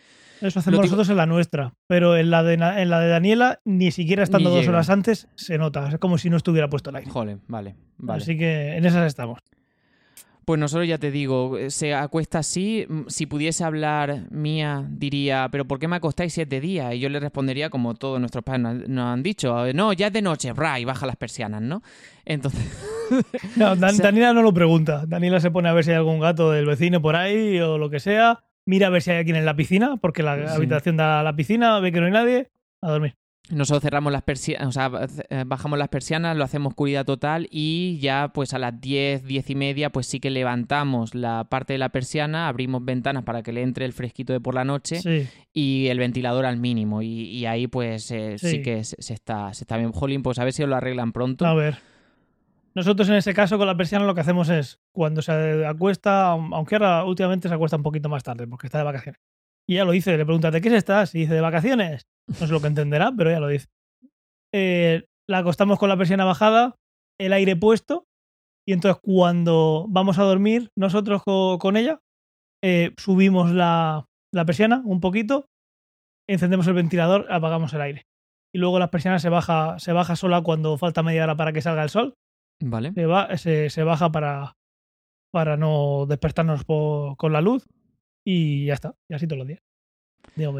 [0.41, 3.91] Eso hacemos nosotros en la nuestra, pero en la, de, en la de Daniela, ni
[3.91, 5.89] siquiera estando dos horas antes, se nota.
[5.89, 7.11] Es como si no estuviera puesto el aire.
[7.11, 8.21] Joder, vale, vale.
[8.21, 9.39] Así que en esas estamos.
[10.49, 12.83] Pues nosotros ya te digo, eh, se acuesta así.
[12.89, 16.95] Mm, si pudiese hablar mía, diría, ¿pero por qué me acostáis siete días?
[16.95, 20.13] Y yo le respondería, como todos nuestros padres nos han dicho, eh, no, ya es
[20.13, 21.83] de noche, bra, y baja las persianas, ¿no?
[22.25, 22.65] Entonces.
[23.57, 25.03] no, Daniela no lo pregunta.
[25.05, 27.91] Daniela se pone a ver si hay algún gato del vecino por ahí o lo
[27.91, 28.39] que sea.
[28.65, 31.35] Mira a ver si hay alguien en la piscina, porque la habitación da a la
[31.35, 32.49] piscina, ve que no hay nadie,
[32.81, 33.15] a dormir.
[33.49, 34.91] Nosotros cerramos las persianas, o sea,
[35.29, 39.49] eh, bajamos las persianas, lo hacemos oscuridad total y ya pues a las 10, 10
[39.49, 43.51] y media pues sí que levantamos la parte de la persiana, abrimos ventanas para que
[43.51, 44.99] le entre el fresquito de por la noche
[45.51, 48.61] y el ventilador al mínimo y, ahí pues eh, sí.
[48.61, 49.93] que se, está, se está bien.
[49.93, 51.47] Jolín, pues a ver si lo arreglan pronto.
[51.47, 51.79] A ver.
[52.75, 56.75] Nosotros en ese caso con la persiana lo que hacemos es cuando se acuesta, aunque
[56.75, 59.21] ahora últimamente se acuesta un poquito más tarde porque está de vacaciones.
[59.67, 61.13] Y ya lo dice, le pregunta, ¿de qué estás?
[61.13, 62.07] Y dice, de vacaciones.
[62.27, 63.67] No sé lo que entenderá, pero ya lo dice.
[64.53, 66.75] Eh, la acostamos con la persiana bajada,
[67.19, 68.05] el aire puesto,
[68.67, 71.99] y entonces cuando vamos a dormir nosotros con, ella,
[72.63, 75.45] eh, subimos la, la, persiana un poquito,
[76.27, 78.07] encendemos el ventilador, apagamos el aire.
[78.53, 81.61] Y luego la persiana se baja, se baja sola cuando falta media hora para que
[81.61, 82.15] salga el sol.
[82.59, 82.93] Vale.
[82.93, 84.57] Se, va, se, baja para,
[85.31, 87.67] para no despertarnos con la luz.
[88.25, 88.95] Y ya está.
[89.07, 89.61] Y así todos los días.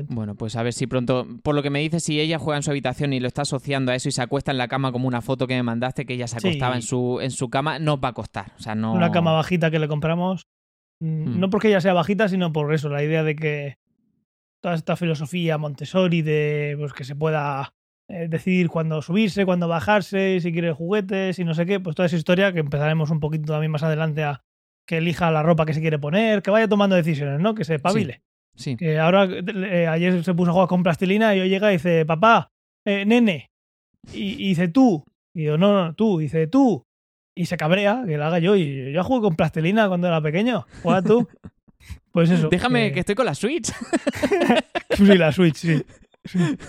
[0.10, 2.64] Bueno, pues a ver si pronto, por lo que me dice, si ella juega en
[2.64, 5.08] su habitación y lo está asociando a eso y se acuesta en la cama como
[5.08, 8.00] una foto que me mandaste, que ella se acostaba en, su, en su cama, no
[8.00, 8.52] va a costar.
[8.58, 8.94] O sea, no...
[8.94, 10.48] Una cama bajita que le compramos.
[11.00, 11.40] Mm, hmm.
[11.40, 13.78] No porque ella sea bajita, sino por eso, la idea de que
[14.62, 17.74] toda esta filosofía Montessori de pues, que se pueda
[18.10, 22.08] eh, decidir cuándo subirse, cuándo bajarse, si quiere juguetes y no sé qué, pues toda
[22.08, 24.42] esa historia que empezaremos un poquito también más adelante a
[24.88, 27.54] que elija la ropa que se quiere poner, que vaya tomando decisiones, ¿no?
[27.56, 28.22] Que se pavile.
[28.56, 28.76] Sí.
[28.76, 32.06] Que ahora, eh, ayer se puso a jugar con plastilina y hoy llega y dice,
[32.06, 32.50] papá,
[32.86, 33.52] eh, nene,
[34.12, 35.04] y, y dice tú,
[35.36, 36.84] y yo, no, no, tú, y dice tú,
[37.38, 40.66] y se cabrea, que lo haga yo, y yo jugué con plastilina cuando era pequeño,
[40.84, 41.28] juega tú.
[42.12, 42.50] Pues eso.
[42.50, 43.72] Déjame que- que estoy con la Switch.
[44.98, 45.84] Sí, la Switch, sí.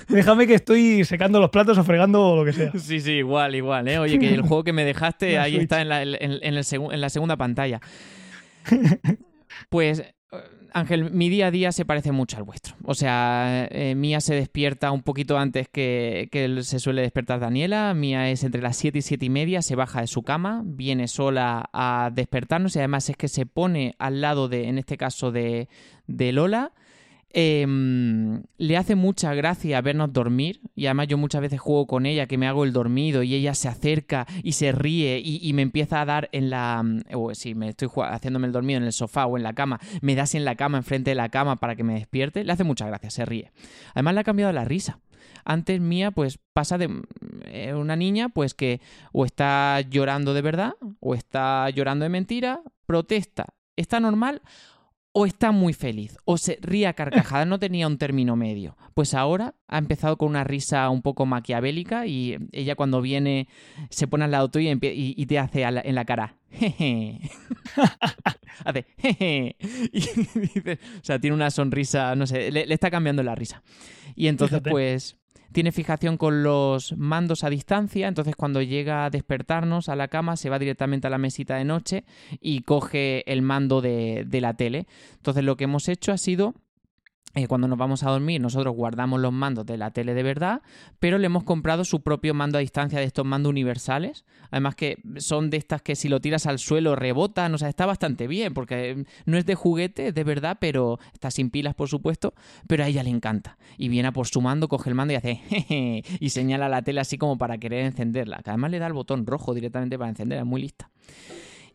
[0.09, 2.73] Déjame que estoy secando los platos o fregando o lo que sea.
[2.79, 3.99] Sí, sí, igual, igual, ¿eh?
[3.99, 5.63] Oye, que el juego que me dejaste ahí Switch.
[5.63, 7.81] está en la, en- en el segu- en la segunda pantalla.
[9.69, 10.03] Pues,
[10.73, 12.77] Ángel, mi día a día se parece mucho al vuestro.
[12.85, 17.93] O sea, eh, Mía se despierta un poquito antes que, que se suele despertar Daniela.
[17.95, 21.09] Mía es entre las 7 y 7 y media, se baja de su cama, viene
[21.09, 25.33] sola a despertarnos y además es que se pone al lado de, en este caso,
[25.33, 25.69] de,
[26.07, 26.73] de Lola.
[27.33, 32.27] Em, le hace mucha gracia vernos dormir y además yo muchas veces juego con ella
[32.27, 36.01] que me hago el dormido y ella se acerca y se ríe y, me empieza
[36.01, 39.37] a dar en la o si me estoy haciéndome el dormido en el sofá o
[39.37, 41.95] en la cama me das en la cama enfrente de la cama para que me
[41.95, 43.53] despierte le hace mucha gracia se ríe.
[43.95, 44.99] Además le ha cambiado la risa.
[45.45, 46.91] Antes mía pues pasa de
[47.45, 48.81] eh, una niña pues que
[49.13, 53.55] o está llorando de verdad o está llorando de mentira protesta.
[53.77, 54.43] Está normal
[55.13, 58.77] o está muy feliz, o se ríe a carcajadas, no tenía un término medio.
[58.95, 63.49] Pues ahora ha empezado con una risa un poco maquiavélica y ella cuando viene
[63.89, 67.19] se pone al lado tuyo y, y- te hace la- en la cara, jeje.
[68.65, 69.57] hace, jeje.
[69.93, 73.63] Y dice- o sea, tiene una sonrisa, no sé, le, le está cambiando la risa.
[74.17, 74.71] Y entonces, Fíjate.
[74.71, 75.17] pues,
[75.53, 80.37] tiene fijación con los mandos a distancia, entonces cuando llega a despertarnos a la cama
[80.37, 82.05] se va directamente a la mesita de noche
[82.41, 84.87] y coge el mando de, de la tele.
[85.17, 86.55] Entonces lo que hemos hecho ha sido,
[87.35, 90.63] eh, cuando nos vamos a dormir, nosotros guardamos los mandos de la tele de verdad,
[90.99, 94.25] pero le hemos comprado su propio mando a distancia de estos mandos universales.
[94.51, 97.87] Además que son de estas que si lo tiras al suelo rebotan, o sea, está
[97.87, 101.89] bastante bien, porque no es de juguete, es de verdad, pero está sin pilas, por
[101.89, 102.35] supuesto,
[102.67, 103.59] pero a ella le encanta.
[103.79, 106.83] Y viene a por su mando, coge el mando y hace jeje, y señala la
[106.83, 110.11] tele así como para querer encenderla, que además le da el botón rojo directamente para
[110.11, 110.91] encenderla, es muy lista.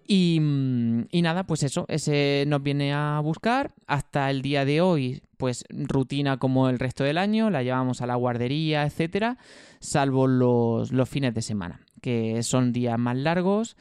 [0.08, 3.74] Y, mm, y nada, pues eso, ese nos viene a buscar.
[3.88, 8.08] Hasta el día de hoy, pues rutina como el resto del año, la llevamos a
[8.08, 9.38] la guardería, etcétera,
[9.80, 13.76] salvo los, los fines de semana, que son días más largos.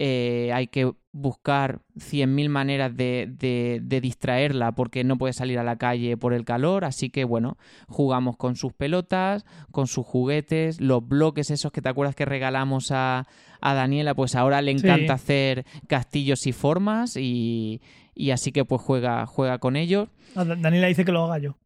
[0.00, 5.64] eh, hay que buscar 100.000 maneras de, de- de distraerla porque no puede salir a
[5.64, 7.56] la calle por el calor, así que bueno,
[7.88, 12.92] jugamos con sus pelotas, con sus juguetes, los bloques esos que te acuerdas que regalamos
[12.92, 13.26] a,
[13.60, 14.86] a Daniela, pues ahora le Sí.
[14.86, 17.80] encanta hacer castillos y formas y,
[18.18, 20.08] y así que pues juega, juega con ellos.
[20.34, 21.56] Da- Daniela dice que lo haga yo.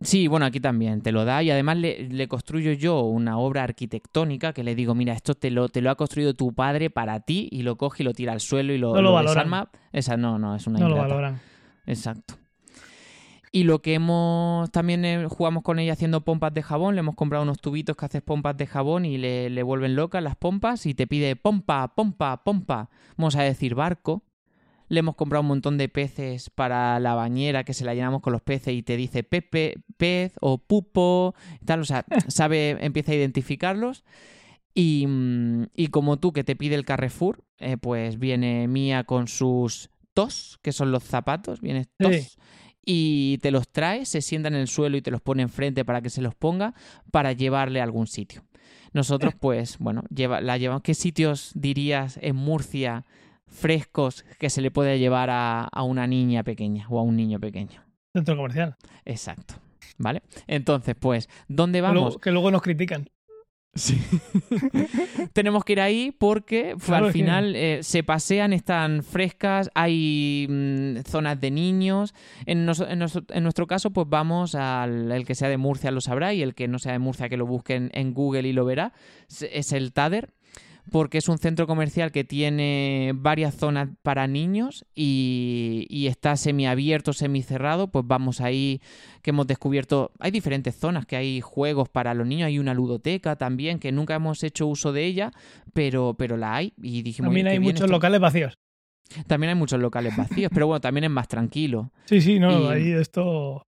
[0.00, 3.62] Sí, bueno, aquí también te lo da y además le, le construyo yo una obra
[3.62, 7.20] arquitectónica que le digo, mira, esto te lo, te lo ha construido tu padre para
[7.20, 9.34] ti y lo coge y lo tira al suelo y lo, No lo valoran.
[9.36, 9.70] desarma.
[9.92, 11.40] Esa no, no, es una No lo valoran.
[11.86, 12.34] Exacto.
[13.52, 17.14] Y lo que hemos también eh, jugamos con ella haciendo pompas de jabón, le hemos
[17.14, 20.86] comprado unos tubitos que haces pompas de jabón y le, le vuelven locas las pompas
[20.86, 22.90] y te pide pompa, pompa, pompa.
[23.16, 24.24] Vamos a decir barco.
[24.94, 28.32] Le hemos comprado un montón de peces para la bañera que se la llenamos con
[28.32, 31.34] los peces y te dice pepe, pez o pupo,
[31.64, 34.04] tal, o sea, sabe, empieza a identificarlos.
[34.72, 39.28] Y, mm, y como tú que te pide el Carrefour, eh, pues viene Mía con
[39.28, 42.38] sus tos, que son los zapatos, viene tos, Sí.
[42.86, 46.02] y te los trae, se sienta en el suelo y te los pone enfrente para
[46.02, 46.74] que se los ponga
[47.10, 48.44] para llevarle a algún sitio.
[48.92, 50.82] Nosotros, pues, bueno, lleva, la llevamos.
[50.82, 53.04] ¿Qué sitios dirías en Murcia
[53.54, 57.38] frescos que se le puede llevar a, a una niña pequeña o a un niño
[57.40, 57.82] pequeño?
[58.12, 58.76] Centro comercial.
[59.04, 59.54] Exacto.
[59.98, 60.22] ¿Vale?
[60.46, 62.02] Entonces, pues, ¿dónde vamos?
[62.02, 63.08] luego, que luego nos critican.
[63.76, 64.00] Sí.
[65.32, 70.98] Tenemos que ir ahí porque Claro, al final eh, se pasean, están frescas, hay mm,
[71.08, 72.14] zonas de niños.
[72.46, 75.90] En, nos- en nuestro, en nuestro caso, pues vamos al el que sea de Murcia
[75.90, 78.52] lo sabrá y el que no sea de Murcia que lo busque en, Google y
[78.52, 78.92] lo verá.
[79.50, 80.34] Es el Tader
[80.90, 87.12] porque es un centro comercial que tiene varias zonas para niños y, y está semiabierto,
[87.12, 88.80] semicerrado, pues vamos ahí
[89.22, 93.36] que hemos descubierto, hay diferentes zonas, que hay juegos para los niños, hay una ludoteca
[93.36, 95.30] también, que nunca hemos hecho uso de ella,
[95.72, 97.28] pero, pero la hay y dijimos...
[97.28, 97.92] También "Oye, hay muchos esto".
[97.92, 98.54] locales vacíos.
[99.26, 101.90] También hay muchos locales vacíos, pero bueno, también es más tranquilo.
[102.06, 103.62] Sí, sí, no, Y- ahí esto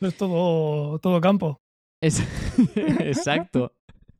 [0.00, 1.58] es todo, todo campo.
[2.00, 2.22] Es-
[3.00, 3.72] Exacto.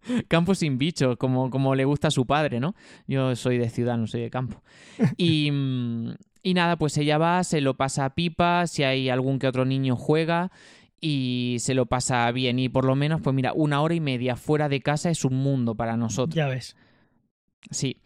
[0.29, 2.75] Campo sin bichos, como, como le gusta a su padre, ¿no?
[3.07, 4.63] Yo soy de ciudad, no soy de campo.
[5.17, 9.39] Y, mm, y nada, pues ella va, se lo pasa a pipa, si hay algún
[9.39, 10.51] que otro niño juega.
[11.01, 12.59] y se lo pasa bien.
[12.59, 15.35] Y por lo menos, pues mira, una hora y media fuera de casa es un
[15.35, 16.35] mundo para nosotros.
[16.35, 16.77] Ya ves.
[17.71, 17.99] Sí.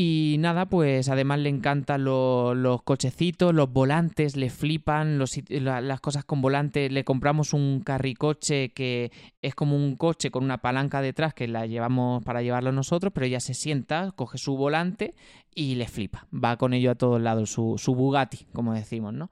[0.00, 6.00] Y nada, pues además le encantan lo- los cochecitos, los volantes, le flipan los las
[6.00, 6.88] cosas con volante.
[6.88, 9.10] Le compramos un carricoche que
[9.42, 13.26] es como un coche con una palanca detrás que la llevamos para llevarlo nosotros, pero
[13.26, 15.16] ella se sienta, coge su volante
[15.52, 16.28] y le flipa.
[16.32, 19.30] Va con ello a todos lados, su, su Bugatti, como decimos, ¿no?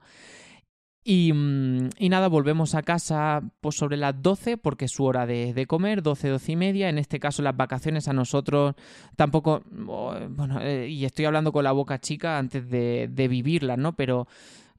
[1.09, 5.25] Y, mm, y nada, volvemos a casa pues sobre las 12 porque es su hora
[5.25, 6.89] de, de comer, 12, 12 y media.
[6.89, 8.75] En este caso las vacaciones a nosotros
[9.15, 13.77] tampoco, oh, bueno, eh, y estoy hablando con la boca chica antes de, de vivirlas,
[13.77, 13.95] ¿no?
[13.95, 14.27] Pero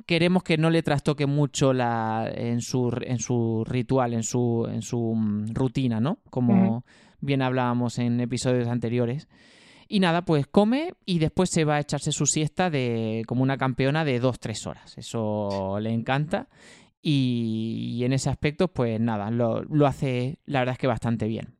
[0.04, 4.82] queremos que no le trastoque mucho la, en, su, en su ritual, en su, en
[4.82, 6.18] su mm, rutina, ¿no?
[6.28, 6.84] Como
[7.22, 9.28] bien hablábamos en episodios anteriores.
[9.88, 13.56] Y nada, pues come y después se va a echarse su siesta de como una
[13.56, 14.98] campeona de 2-3 horas.
[14.98, 16.48] Eso le encanta.
[17.00, 21.58] Y, en ese aspecto, pues nada, lo, lo hace la verdad es que bastante bien.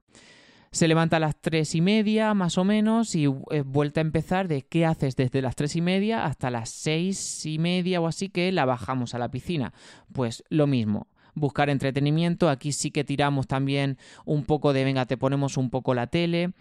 [0.71, 4.49] Se levanta a las tres y media, más o menos, y eh, vuelta a empezar
[4.49, 8.29] de qué haces desde las tres y media hasta las seis y media o así
[8.29, 9.73] que la bajamos a la piscina.
[10.13, 12.51] Pues lo mismo, buscar entretenimiento.
[12.51, 16.53] Aquí sí que tiramos también un poco de, venga, te ponemos un poco la tele.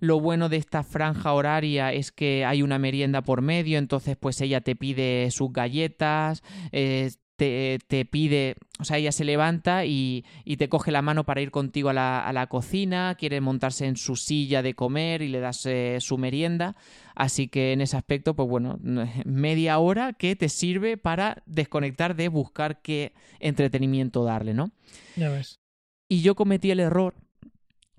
[0.00, 4.40] Lo bueno de esta franja horaria es que hay una merienda por medio, entonces pues
[4.40, 6.42] ella te pide sus galletas,
[6.72, 11.24] eh, te, te pide, o sea, ella se levanta y, y te coge la mano
[11.24, 15.22] para ir contigo a la, a la cocina, quiere montarse en su silla de comer
[15.22, 16.76] y le das eh, su merienda.
[17.14, 18.78] Así que en ese aspecto, pues bueno,
[19.24, 24.72] media hora que te sirve para desconectar de buscar qué entretenimiento darle, ¿no?
[25.16, 25.60] Ya ves.
[26.08, 27.14] Y yo cometí el error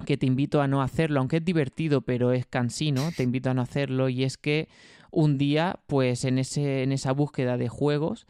[0.06, 3.54] que te invito a no hacerlo, aunque es divertido, pero es cansino, te invito a
[3.54, 4.68] no hacerlo, y es que
[5.12, 8.28] un día, pues en, ese, en esa búsqueda de juegos,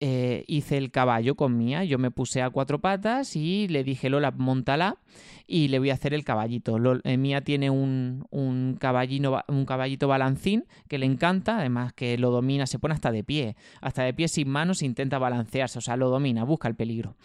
[0.00, 4.10] eh, hice el caballo con Mía, yo me puse a cuatro patas y le dije,
[4.10, 4.98] Lola, montala
[5.46, 6.76] y le voy a hacer el caballito.
[7.04, 8.78] Eh, Mía tiene un, un,
[9.48, 13.56] un caballito balancín que le encanta, además que lo domina, se pone hasta de pie,
[13.80, 17.16] hasta de pie sin manos intenta balancearse, o sea, lo domina, busca el peligro.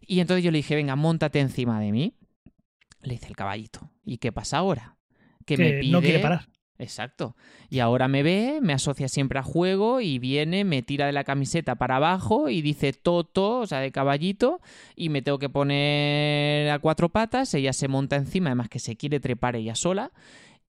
[0.00, 2.14] Y entonces yo le dije, venga, montate encima de mí.
[3.02, 3.90] Le hice el caballito.
[4.04, 4.96] ¿Y qué pasa ahora?
[5.46, 5.92] Que, me pide...
[5.92, 6.48] no quiere parar.
[6.80, 7.36] Exacto.
[7.68, 11.24] Y ahora me ve, me asocia siempre a juego y viene, me tira de la
[11.24, 14.62] camiseta para abajo y dice Toto, o sea, de caballito,
[14.96, 18.96] y me tengo que poner a cuatro patas, ella se monta encima, además que se
[18.96, 20.10] quiere trepar ella sola.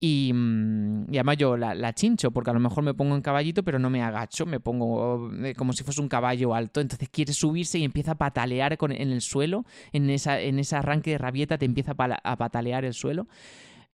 [0.00, 3.22] Y, mm, y además yo la, la chincho, porque a lo mejor me pongo en
[3.22, 6.80] caballito, pero no me agacho, me pongo eh, como si fuese un caballo alto.
[6.80, 9.64] Entonces quiere subirse y empieza a patalear con, en el suelo.
[9.92, 13.26] En, esa, en ese arranque de rabieta te empieza a, a patalear el suelo.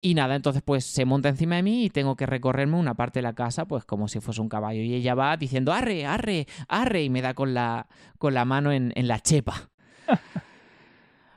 [0.01, 3.20] Y nada, entonces pues se monta encima de mí y tengo que recorrerme una parte
[3.20, 4.82] de la casa pues como si fuese un caballo.
[4.82, 7.88] Y ella va diciendo, arre, arre, arre, y me da con la,
[8.18, 9.70] con la mano en, en la chepa.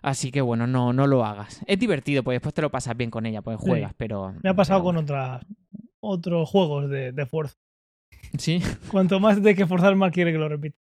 [0.06, 1.62] Así que bueno, no, no lo hagas.
[1.66, 3.66] Es divertido, pues después te lo pasas bien con ella, pues Sí.
[3.66, 4.32] juegas, pero...
[4.42, 5.40] Me ha pasado pero con otra,
[6.00, 7.54] otros juegos de, de fuerza.
[8.38, 8.60] Sí,
[8.92, 10.78] Cuanto más de que forzar, más quiere que lo repita.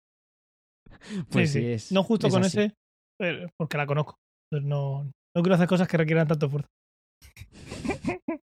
[1.31, 1.73] pues Sí, sí, sí.
[1.73, 1.93] es...
[1.93, 2.59] no justo es con así.
[2.61, 2.75] ese,
[3.19, 4.14] pero- porque la conozco.
[4.53, 6.69] Entonces no, no quiero hacer cosas que requieran tanto fuerza.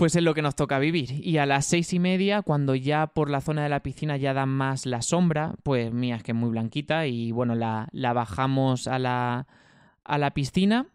[0.00, 1.10] Pues es lo que nos toca vivir.
[1.22, 4.32] Y a las seis y media, cuando ya por la zona de la piscina ya
[4.32, 8.14] da más la sombra, pues mía, es que es muy blanquita, y bueno, la, la
[8.14, 9.46] bajamos a la,
[10.02, 10.86] a la piscina.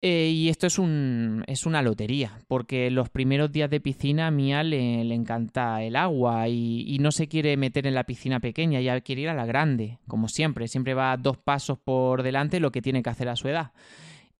[0.00, 4.30] Eh, y esto es, un, es una lotería, porque los primeros días de piscina a
[4.32, 8.40] Mía le, le encanta el agua y, y no se quiere meter en la piscina
[8.40, 10.66] pequeña, ya quiere ir a la grande, como siempre.
[10.66, 13.70] Siempre va dos pasos por delante lo que tiene que hacer a su edad.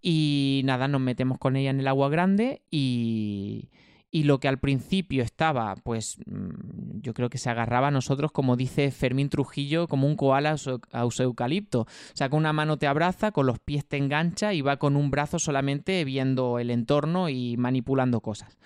[0.02, 3.68] Y nada, nos metemos con ella en el agua grande y,
[4.10, 8.32] y lo que al principio estaba, pues mm, yo creo que se agarraba a nosotros,
[8.32, 11.82] como dice Fermín Trujillo, como un koala a su- eucalipto.
[11.82, 14.96] O sea, con una mano te abraza, con los pies te engancha y va con
[14.96, 18.58] un brazo solamente viendo el entorno y manipulando cosas.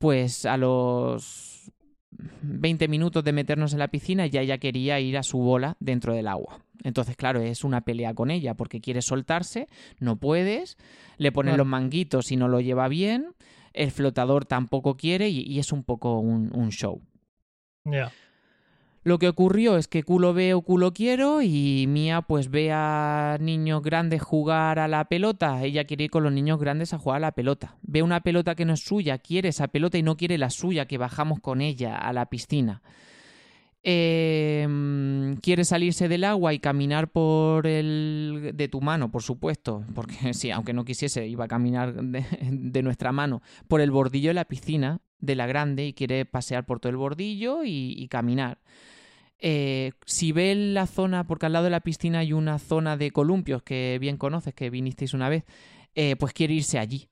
[0.00, 1.70] Pues a los
[2.42, 6.14] 20 minutos de meternos en la piscina ya ella quería ir a su bola dentro
[6.14, 6.63] del agua.
[6.82, 9.68] Entonces, claro, es una pelea con ella porque quiere soltarse,
[9.98, 10.76] no puedes,
[11.16, 13.34] le ponen los manguitos y no lo lleva bien,
[13.72, 17.00] el flotador tampoco quiere y, y es un poco un, un show.
[17.84, 18.12] Ya.
[19.04, 23.82] Lo que ocurrió es que culo veo, culo quiero y Mía pues ve a niños
[23.82, 25.62] grandes jugar a la pelota.
[25.62, 27.76] Ella quiere ir con los niños grandes a jugar a la pelota.
[27.82, 30.86] Ve una pelota que no es suya, quiere esa pelota y no quiere la suya,
[30.86, 32.80] que bajamos con ella a la piscina.
[33.86, 34.66] Eh,
[35.42, 40.50] quiere salirse del agua y caminar por el de tu mano, por supuesto, porque sí,
[40.50, 45.02] aunque no quisiese, iba a caminar de, nuestra mano por el bordillo de la piscina
[45.18, 48.58] de la grande y quiere pasear por todo el bordillo y, caminar.
[49.38, 53.10] eh, si ve la zona, porque al lado de la piscina hay una zona de
[53.10, 55.44] columpios que bien conoces, que vinisteis una vez,
[55.94, 57.10] eh, pues quiere irse allí.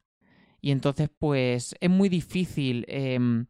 [0.62, 3.46] Y entonces, pues es muy difícil em,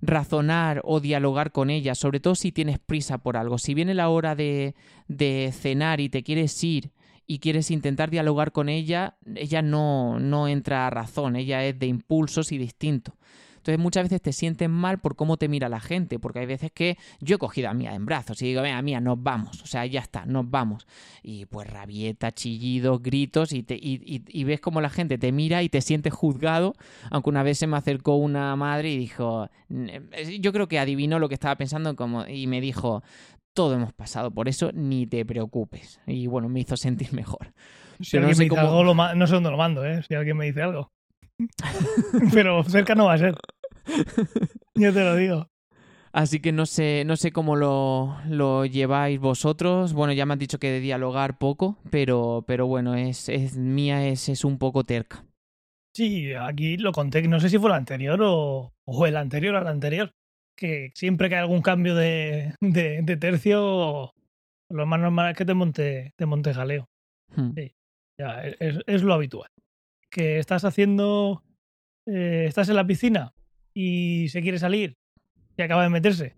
[0.00, 3.58] razonar o dialogar con ella, sobre todo si tienes prisa por algo.
[3.58, 4.74] Si viene la hora de,
[5.08, 6.92] de cenar y te quieres ir
[7.26, 11.86] y quieres intentar dialogar con ella, ella no, no entra a razón, ella es de
[11.86, 13.14] impulsos y distinto.
[13.58, 16.72] Entonces muchas veces te sientes mal por cómo te mira la gente, porque hay veces
[16.72, 19.66] que yo he cogido a Mía en brazos y digo, venga, Mía, nos vamos, o
[19.66, 20.86] sea, ya está, nos vamos.
[21.22, 25.62] Y pues rabieta, chillidos, gritos, y, te, y, y, ves como la gente te mira
[25.62, 26.74] y te sientes juzgado,
[27.10, 29.48] aunque una vez se me acercó una madre y dijo,
[30.40, 33.02] yo creo que adivinó lo que estaba pensando como, y me dijo,
[33.54, 36.00] todo hemos pasado por eso, ni te preocupes.
[36.06, 37.52] Y bueno, me hizo sentir mejor.
[38.00, 40.02] Si alguien no sé me dice algo, no sé dónde lo mando, ¿eh?
[40.06, 40.92] Si alguien me dice algo.
[42.32, 43.34] Pero cerca no va a ser.
[44.74, 45.48] Yo te lo digo.
[46.12, 49.92] Así que no sé, no sé cómo lo, lo, lleváis vosotros.
[49.92, 54.06] Bueno, ya me has dicho que de dialogar poco, pero, pero bueno, es, es mía
[54.06, 55.24] es, es un poco terca.
[55.94, 59.66] Sí, aquí lo conté, no sé si fue el anterior o, o el anterior al
[59.66, 60.12] anterior,
[60.56, 64.12] que siempre que hay algún cambio de, de, de tercio,
[64.70, 66.88] lo más normal es que te monte, te monte jaleo.
[67.34, 67.52] Hmm.
[67.54, 67.74] Sí,
[68.18, 69.50] ya, es, es, lo habitual.
[70.10, 71.42] Que estás haciendo,
[72.06, 73.34] eh, estás en la piscina
[73.74, 74.96] y se quiere salir
[75.56, 76.36] y acaba de meterse,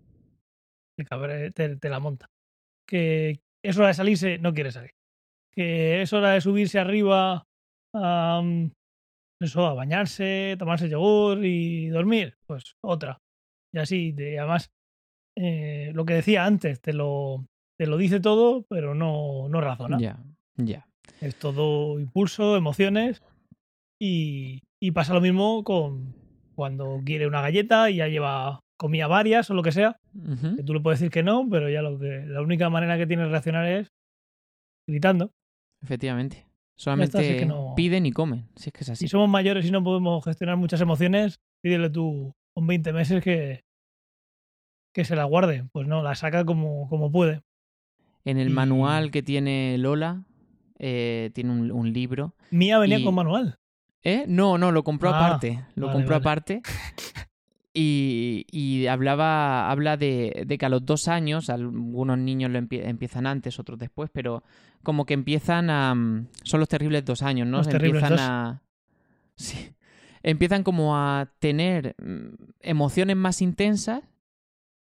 [1.53, 2.29] te, te, la monta.
[2.87, 4.91] Que es hora de salirse, no quiere salir.
[5.53, 7.47] Que es hora de subirse arriba
[7.93, 8.43] a,
[9.39, 13.19] eso, a bañarse, tomarse yogur y dormir, pues otra.
[13.73, 14.71] Y así, de, además,
[15.37, 17.45] eh, lo que decía antes, te lo,
[17.77, 19.99] te lo dice todo, pero no, no razona.
[19.99, 20.19] Ya,
[20.55, 20.87] ya.
[21.21, 23.21] Es todo impulso, emociones
[24.01, 26.15] y, y pasa lo mismo con,
[26.55, 29.99] cuando quiere una galleta y ya lleva comía varias o lo que sea,
[30.55, 33.05] que tú le puedes decir que no, pero ya lo que la única manera que
[33.05, 33.89] tiene de reaccionar es
[34.89, 35.29] gritando.
[35.83, 36.47] Efectivamente.
[36.75, 39.05] Solamente piden y comen, si es que es así.
[39.05, 43.61] Si somos mayores y no podemos gestionar muchas emociones, pídele tú con 20 meses que,
[44.95, 45.69] que se la guarde.
[45.71, 47.43] Pues no, la saca como, como puede.
[48.25, 50.25] En el manual que tiene Lola,
[50.79, 52.33] eh, tiene un, libro.
[52.49, 53.59] Mía venía con manual.
[54.03, 54.25] ¿Eh?
[54.27, 55.63] No, no, lo compró ah, aparte.
[55.75, 56.61] Lo compró aparte.
[57.73, 63.79] Y, hablaba, habla de, que a los dos años, algunos niños lo empiezan antes, otros
[63.79, 64.43] después, pero
[64.83, 65.95] como que empiezan a...
[65.95, 67.59] Mm, son los terribles dos años, ¿no?
[67.59, 68.61] Los empiezan a...
[69.35, 69.73] Sí.
[70.23, 74.03] Empiezan como a tener mm, emociones más intensas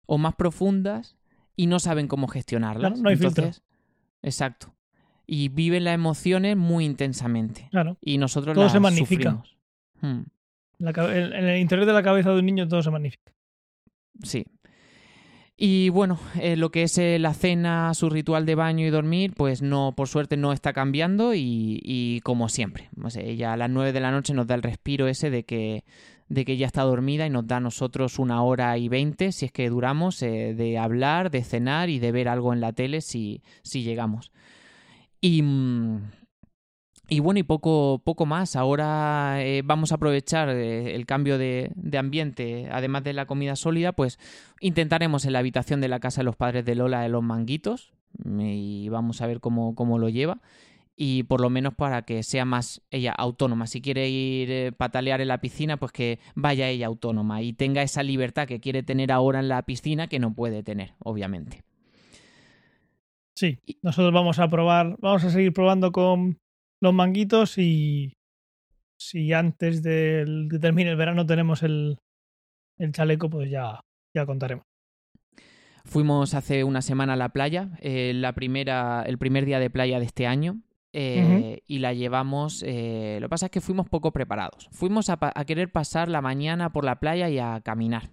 [0.05, 1.15] o más profundas
[1.55, 2.99] y no saben cómo gestionarlas.
[2.99, 3.63] no hay Entonces,
[4.21, 4.73] Exacto
[5.33, 7.67] y viven las emociones muy intensamente.
[7.71, 7.97] Claro.
[8.01, 9.43] Y nosotros todo las se magnifica.
[9.99, 10.25] Hmm.
[10.79, 13.33] en el interior de la cabeza de un niño todo se magnifica.
[14.21, 14.45] Sí.
[15.57, 19.33] Y bueno, eh, lo que es eh, la cena, su ritual de baño y dormir,
[19.35, 22.89] pues no, por suerte no está cambiando y, y como siempre.
[23.15, 25.83] ella a las 9 de la noche nos da el respiro ese de que,
[26.27, 29.45] de que ya está dormida y nos da a nosotros una hora y veinte, si
[29.45, 33.01] es que duramos, eh, de hablar, de cenar y de ver algo en la tele
[33.01, 34.31] si, si llegamos.
[35.23, 36.01] Y, mm,
[37.07, 38.57] y bueno, y poco, poco más.
[38.57, 43.93] Ahora eh, vamos a aprovechar eh, el cambio de, ambiente, además de la comida sólida,
[43.93, 44.19] pues
[44.59, 47.93] intentaremos en la habitación de la casa de los padres de Lola de los manguitos
[48.37, 50.41] y vamos a ver cómo, cómo lo lleva.
[50.97, 53.67] Y por lo menos para que sea más ella autónoma.
[53.67, 57.81] Si quiere ir eh, patalear en la piscina, pues que vaya ella autónoma y tenga
[57.81, 61.63] esa libertad que quiere tener ahora en la piscina que no puede tener, obviamente.
[63.35, 66.39] Sí, nosotros vamos a probar, vamos a seguir probando con
[66.81, 68.13] los manguitos y
[68.97, 71.97] si antes de que termine el verano tenemos el,
[72.77, 73.81] el chaleco, pues ya,
[74.13, 74.65] ya contaremos.
[75.85, 79.99] Fuimos hace una semana a la playa, eh, la primera, el primer día de playa
[79.99, 80.61] de este año,
[80.93, 82.63] eh, y la llevamos.
[82.65, 84.69] Eh, lo que pasa es que fuimos poco preparados.
[84.71, 88.11] Fuimos a, a, querer pasar la mañana por la playa y a caminar,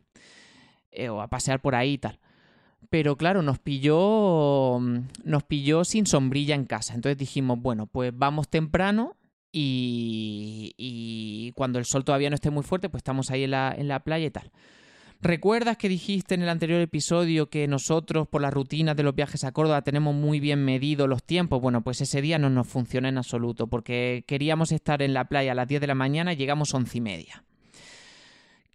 [1.11, 2.19] o a pasear por ahí y tal
[2.89, 6.95] pero claro, nos pilló, mm, nos pilló sin sombrilla en casa.
[6.95, 9.17] Entonces dijimos, bueno, pues vamos temprano
[9.53, 14.01] y, y cuando el sol todavía no esté muy fuerte, pues estamos ahí en la,
[14.05, 14.51] playa y tal.
[15.23, 19.45] ¿Recuerdas que dijiste en el anterior episodio que nosotros, por las rutinas de los viajes
[19.45, 21.61] a Córdoba, tenemos muy bien medido los tiempos?
[21.61, 25.53] Bueno, pues ese día no nos funcionó en absoluto, porque queríamos estar en la playa
[25.53, 27.45] a las 10 de la mañana y llegamos a once y media.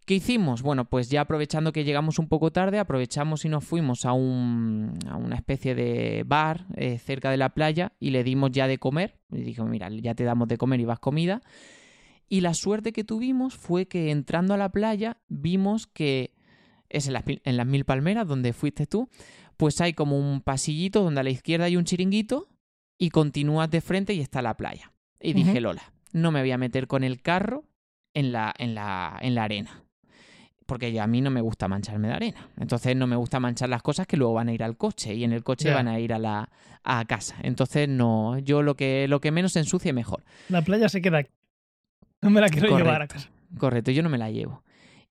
[0.06, 0.62] ¿Qué hicimos?
[0.62, 4.94] Bueno, pues ya aprovechando que llegamos un poco tarde, aprovechamos y nos fuimos a, un,
[5.10, 8.78] a una especie de bar eh, cerca de la playa y le dimos ya de
[8.78, 9.20] comer.
[9.32, 11.42] Y dijo, mira, ya te damos de comer y vas comida.
[12.30, 16.36] Y la suerte que tuvimos fue que entrando a la playa vimos que
[16.90, 19.10] es en las, en las mil palmeras donde fuiste tú,
[19.58, 22.48] pues hay como un pasillito donde a la izquierda hay un chiringuito
[23.00, 24.94] y continúas de frente y está la playa.
[25.20, 25.60] Y dije.
[25.60, 27.66] Lola, no me voy a meter con el carro
[28.14, 29.85] en la, en la, en la arena.
[30.66, 32.50] Porque a mí no me gusta mancharme de arena.
[32.60, 35.24] Entonces no me gusta manchar las cosas que luego van a ir al coche y
[35.24, 36.50] en el coche van a ir a la
[36.84, 37.36] a casa.
[37.44, 40.24] Entonces no, yo lo que, lo que menos se ensucie mejor.
[40.50, 41.30] La playa se queda aquí.
[42.22, 43.30] No me la quiero llevar a casa.
[43.60, 44.64] Correcto, yo no me la llevo.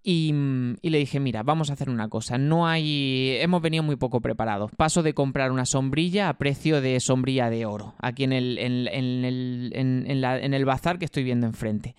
[0.04, 2.38] Y, mm, y le dije, mira, vamos a hacer una cosa.
[2.38, 3.38] No hay.
[3.42, 4.72] Hemos venido muy poco preparados.
[4.78, 7.94] Paso de comprar una sombrilla a precio de sombrilla de oro.
[8.00, 11.96] Aquí en el, en, en el, en- en la- el bazar que estoy viendo enfrente.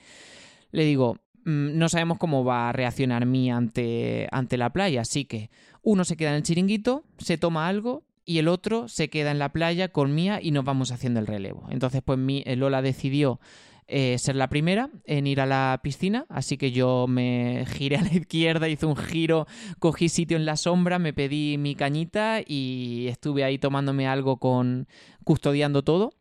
[0.71, 1.19] Le digo,
[1.49, 5.01] no sabemos cómo va a reaccionar Mía ante, ante la playa.
[5.01, 5.51] Así que
[5.83, 8.05] uno se queda en el chiringuito, se toma algo.
[8.25, 11.27] Y el otro se queda en la playa con Mía y nos vamos haciendo el
[11.27, 11.67] relevo.
[11.71, 13.41] Entonces, pues mi, Lola decidió
[13.87, 18.03] eh, ser la primera en ir a la piscina, así que yo me giré a
[18.03, 19.47] la izquierda, hice un giro,
[19.79, 24.89] cogí sitio en la sombra, me pedí mi cañita y estuve ahí tomándome algo con
[25.25, 26.13] custodiando todo.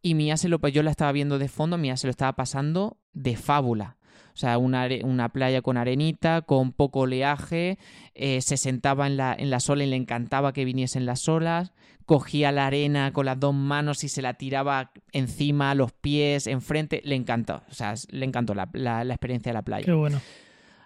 [0.00, 2.32] Y Mía se lo, pues yo la estaba viendo de fondo, Mía se lo estaba
[2.36, 3.98] pasando de fábula.
[4.34, 7.78] O sea, una, una playa con arenita, con poco oleaje,
[8.14, 11.72] eh, se sentaba en la, en la sola y le encantaba que viniesen las olas,
[12.04, 16.48] cogía la arena con las dos manos y se la tiraba encima, a los pies,
[16.48, 17.62] enfrente, le encantó.
[17.70, 19.84] O sea, le encantó la, la- la experiencia de la playa.
[19.84, 20.20] Qué bueno.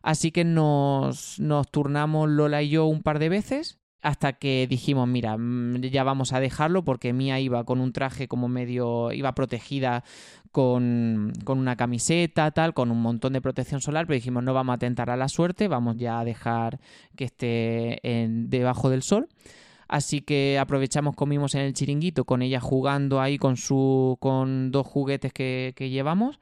[0.02, 5.08] Así que nos, nos turnamos Lola y yo un par de veces hasta que dijimos,
[5.08, 9.34] mira, mm, ya vamos a dejarlo porque Mía iba con un traje como medio, iba
[9.34, 10.04] protegida
[10.52, 14.74] con, con una camiseta, tal, con un montón de protección solar, pero dijimos, no vamos
[14.74, 16.80] a tentar a la suerte, vamos ya a dejar
[17.16, 19.28] que esté en- debajo del sol.
[19.88, 24.86] Así que aprovechamos, comimos en el chiringuito con ella jugando ahí con su con dos
[24.86, 26.38] juguetes que, llevamos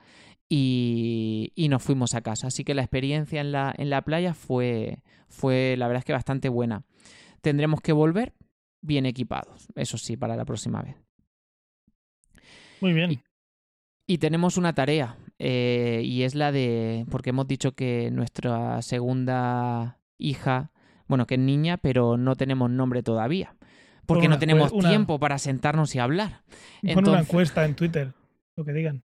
[0.48, 2.48] y, y nos fuimos a casa.
[2.48, 4.98] Así que la experiencia en la, en la playa fue,
[5.28, 6.82] fue, la verdad es que bastante buena.
[7.47, 8.32] Tendremos que volver
[8.82, 10.97] bien equipados, eso sí, para la próxima vez.
[12.80, 13.12] Muy bien.
[13.12, 13.22] Y-
[14.09, 20.01] Y tenemos una tarea, eh, y es la de, porque hemos dicho que nuestra segunda
[20.18, 20.72] hija,
[21.07, 23.55] bueno, que es niña, pero no tenemos nombre todavía.
[24.07, 26.42] Porque una no tenemos una- tiempo para sentarnos y hablar.
[26.94, 28.12] Pon una encuesta en Twitter,
[28.57, 29.05] lo que digan.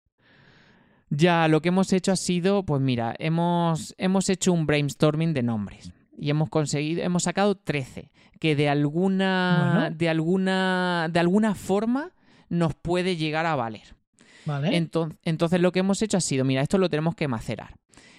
[1.10, 5.42] Ya, lo que hemos hecho ha sido, pues mira, hemos, hemos hecho un brainstorming de
[5.42, 8.10] nombres y hemos conseguido, hemos sacado 13
[8.40, 9.96] que de alguna, Bueno.
[9.96, 12.12] de alguna, de alguna forma
[12.48, 13.94] nos puede llegar a valer.
[14.44, 14.76] Vale.
[14.76, 17.76] Enton- Entonces, lo que hemos hecho ha sido, mira, esto lo tenemos que macerar.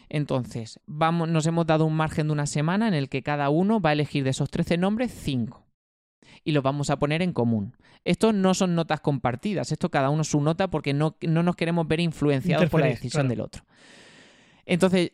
[0.10, 3.80] Entonces, vamos, nos hemos dado un margen de una semana en el que cada uno
[3.82, 5.66] va a elegir de esos 13 nombres 5
[6.44, 7.76] y los vamos a poner en común.
[8.06, 11.88] Esto no son notas compartidas, esto cada uno su nota porque no, no nos queremos
[11.88, 13.30] ver influenciados por la decisión claro.
[13.30, 13.64] del otro.
[14.66, 15.14] Entonces,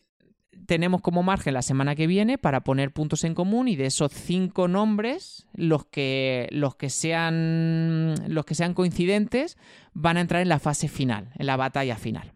[0.66, 4.12] tenemos como margen la semana que viene para poner puntos en común y de esos
[4.12, 9.58] cinco nombres, los que, los que sean los que sean coincidentes
[9.94, 12.34] van a entrar en la fase final, en la batalla final.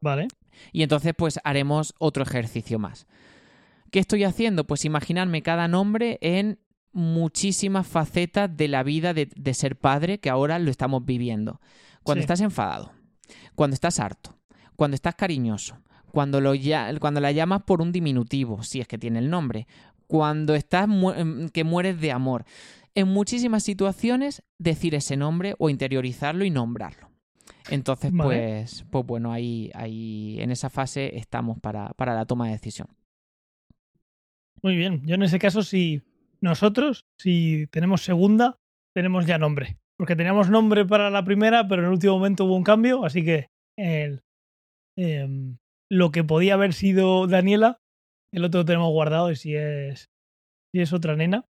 [0.00, 0.28] Vale.
[0.72, 3.06] Y entonces, pues haremos otro ejercicio más.
[3.90, 4.66] ¿Qué estoy haciendo?
[4.66, 6.58] Pues imaginarme cada nombre en
[6.92, 11.60] muchísimas facetas de la vida de, de ser padre que ahora lo estamos viviendo.
[12.02, 12.24] Cuando Sí.
[12.24, 12.92] estás enfadado,
[13.54, 14.38] cuando estás harto,
[14.76, 15.78] cuando estás cariñoso,
[16.16, 19.66] cuando, lo ya- cuando la llamas por un diminutivo, si es que tiene el nombre,
[20.06, 22.46] cuando estás mu- em, que mueres de amor.
[22.94, 27.10] En muchísimas situaciones, decir ese nombre o interiorizarlo y nombrarlo.
[27.68, 28.30] Entonces, Vale.
[28.62, 32.88] pues, pues bueno, ahí, ahí en esa fase estamos para, para la toma de decisión.
[34.62, 35.02] Muy bien.
[35.04, 36.00] Yo en ese caso, si
[36.40, 38.56] nosotros, si tenemos segunda,
[38.94, 39.76] tenemos ya nombre.
[39.98, 43.22] Porque teníamos nombre para la primera, pero en el último momento hubo un cambio, así
[43.22, 44.22] que el,
[44.96, 45.58] em,
[45.90, 47.78] lo que podía haber sido Daniela,
[48.32, 50.06] el otro lo tenemos guardado y si es,
[50.72, 51.44] si es otra nena,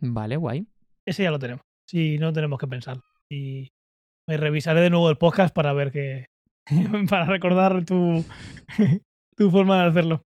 [0.00, 0.66] Vale, guay.
[1.06, 1.64] ese ya lo tenemos.
[1.88, 3.00] Si no tenemos que pensar.
[3.30, 3.70] Y
[4.28, 6.26] me revisaré de nuevo el podcast para ver que.
[7.10, 8.24] para recordar tu,
[9.36, 10.22] tu forma de hacerlo.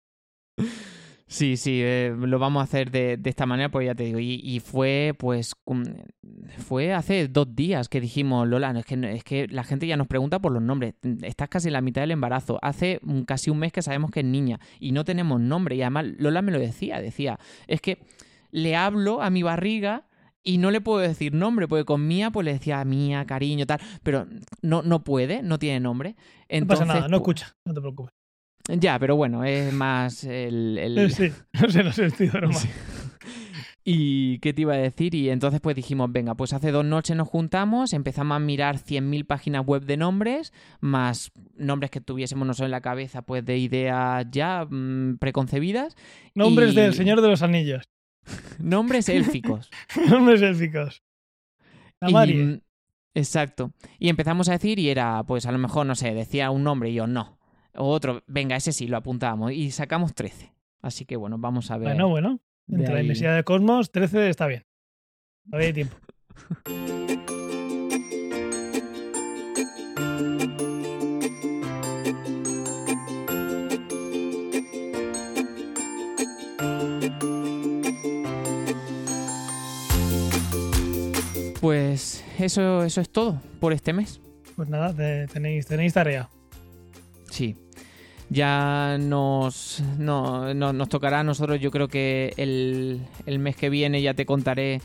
[1.33, 4.19] Sí, sí, eh, lo vamos a hacer de, de esta manera, pues ya te digo.
[4.19, 5.55] Y, y fue, pues,
[6.59, 9.97] fue hace dos días que dijimos, Lola, es que, no- es que la gente ya
[9.97, 10.93] nos pregunta por los nombres.
[11.23, 12.59] Estás casi en la mitad del embarazo.
[12.61, 15.75] Hace casi un mes que sabemos que es niña y no tenemos nombre.
[15.75, 18.05] Y además, Lola me lo decía, decía, es que
[18.51, 20.07] le hablo a mi barriga
[20.43, 23.81] y no le puedo decir nombre, porque con Mía, pues le decía Mía, cariño, tal,
[24.03, 24.27] pero
[24.61, 26.11] no, no puede, no tiene nombre.
[26.11, 26.17] No
[26.49, 28.13] Entonces, pasa nada, no escucha, no te preocupes.
[28.69, 32.55] Ya, pero bueno, es más el- el, Sí, no sé, no sé, estoy broma.
[32.55, 32.69] Sí.
[33.85, 35.13] ¿Y qué te iba a decir?
[35.17, 39.27] Y entonces pues dijimos, venga, pues hace dos noches nos juntamos, empezamos a mirar 100.000
[39.27, 44.25] páginas web de nombres, más nombres que tuviésemos nosotros en la cabeza, pues de ideas
[44.31, 45.97] ya mm, preconcebidas.
[46.37, 47.89] Nombres Y- del Señor de los Anillos.
[48.61, 49.69] Nombres élficos.
[50.09, 51.03] Nombres élficos.
[52.01, 52.61] La Y, mm,
[53.15, 53.73] exacto.
[53.99, 56.91] Y empezamos a decir y era, pues a lo mejor, no sé, decía un nombre
[56.91, 57.37] y yo no.
[57.75, 59.53] O otro, venga, ese sí, lo apuntábamos.
[59.53, 60.53] Y sacamos 13.
[60.83, 61.89] Así que bueno, vamos a ver.
[61.89, 62.41] Bueno, bueno.
[62.69, 64.65] Entre la inmensidad de Cosmos, 13 está bien.
[65.51, 65.97] Todavía hay tiempo.
[81.61, 84.21] Pues eso, eso es todo por este mes.
[84.57, 86.29] Pues nada, te- tenéis, tenéis tarea.
[87.31, 87.57] Sí.
[88.33, 93.69] Ya nos, no- no- nos tocará a nosotros, yo creo que el, el mes que
[93.71, 94.81] viene ya te contaré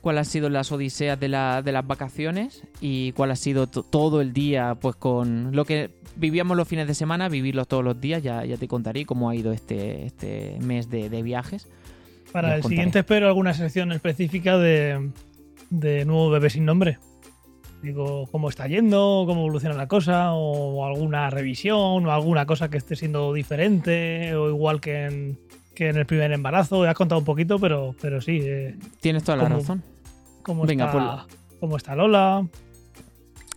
[0.00, 3.82] cuáles han sido las odiseas de, la- de las vacaciones y cuál ha sido to-
[3.82, 8.00] todo el día, pues con lo que vivíamos los fines de semana, vivirlos todos los
[8.00, 11.68] días, ya, ya te contaré cómo ha ido este, este mes de, de viajes.
[12.32, 12.76] Para el contaré.
[12.76, 15.10] siguiente espero alguna sección específica de,
[15.70, 16.98] de nuevo bebé sin nombre.
[17.82, 22.78] Digo, cómo está yendo, cómo evoluciona la cosa, o alguna revisión, o alguna cosa que
[22.78, 25.38] esté siendo diferente, o igual que en,
[25.74, 26.84] que en el primer embarazo.
[26.84, 29.82] Ya has contado un poquito, pero, pero sí, eh, Tienes toda la razón.
[30.42, 31.26] cómo, Venga, está,
[31.60, 32.46] cómo está Lola.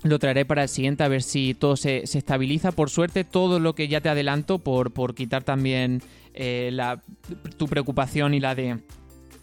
[0.04, 2.72] Lo traeré para el siguiente a ver si todo se, se estabiliza.
[2.72, 6.02] Por suerte, todo lo que ya te adelanto, por, por quitar también
[6.34, 7.02] eh, la,
[7.58, 8.78] tu preocupación y la de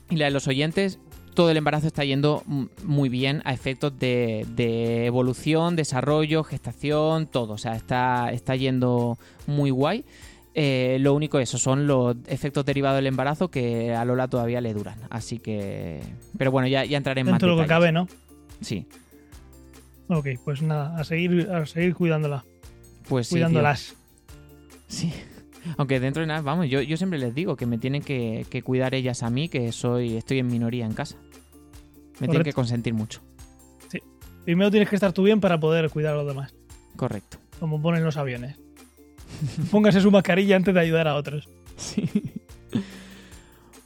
[0.09, 0.99] y la de los oyentes,
[1.37, 2.43] todo el embarazo está yendo
[2.83, 7.53] muy bien a efectos de, de evolución, desarrollo, gestación, todo.
[7.53, 10.05] O sea, está, está yendo muy guay.
[10.55, 14.73] Eh, lo único eso son los efectos derivados del embarazo que a Lola todavía le
[14.73, 14.99] duran.
[15.11, 16.01] Así que...
[16.39, 18.09] Pero bueno, ya, ya entraré en más Dentro de lo que cabe, ¿no?
[18.63, 18.87] Sí.
[20.09, 22.47] Ok, pues nada, a seguir, a seguir cuidándola.
[23.11, 23.95] Pues sí, cuidándolas.
[24.89, 25.13] Sí.
[25.77, 28.63] Aunque dentro de nada, vamos, yo, yo siempre les digo que me tienen que, que
[28.63, 31.17] cuidar ellas a mí, que soy estoy en minoría en casa.
[32.21, 33.21] Me tienen que consentir mucho.
[34.45, 36.55] Primero tienes que estar tú bien para poder cuidar a los demás.
[36.95, 37.39] Correcto.
[37.59, 38.57] Como ponen los aviones.
[39.73, 41.49] Póngase su mascarilla antes de ayudar a otros.
[41.77, 42.09] Sí.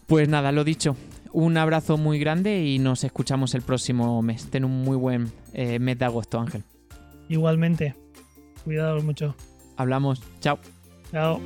[0.06, 0.96] Pues nada, lo dicho.
[1.32, 4.50] Un abrazo muy grande y nos escuchamos el próximo mes.
[4.50, 6.64] Ten un muy buen eh, mes de agosto, Ángel.
[7.28, 7.94] Igualmente.
[8.64, 9.34] Cuidados mucho.
[9.76, 10.20] Hablamos.
[10.40, 10.58] Chao.
[11.10, 11.40] Chao.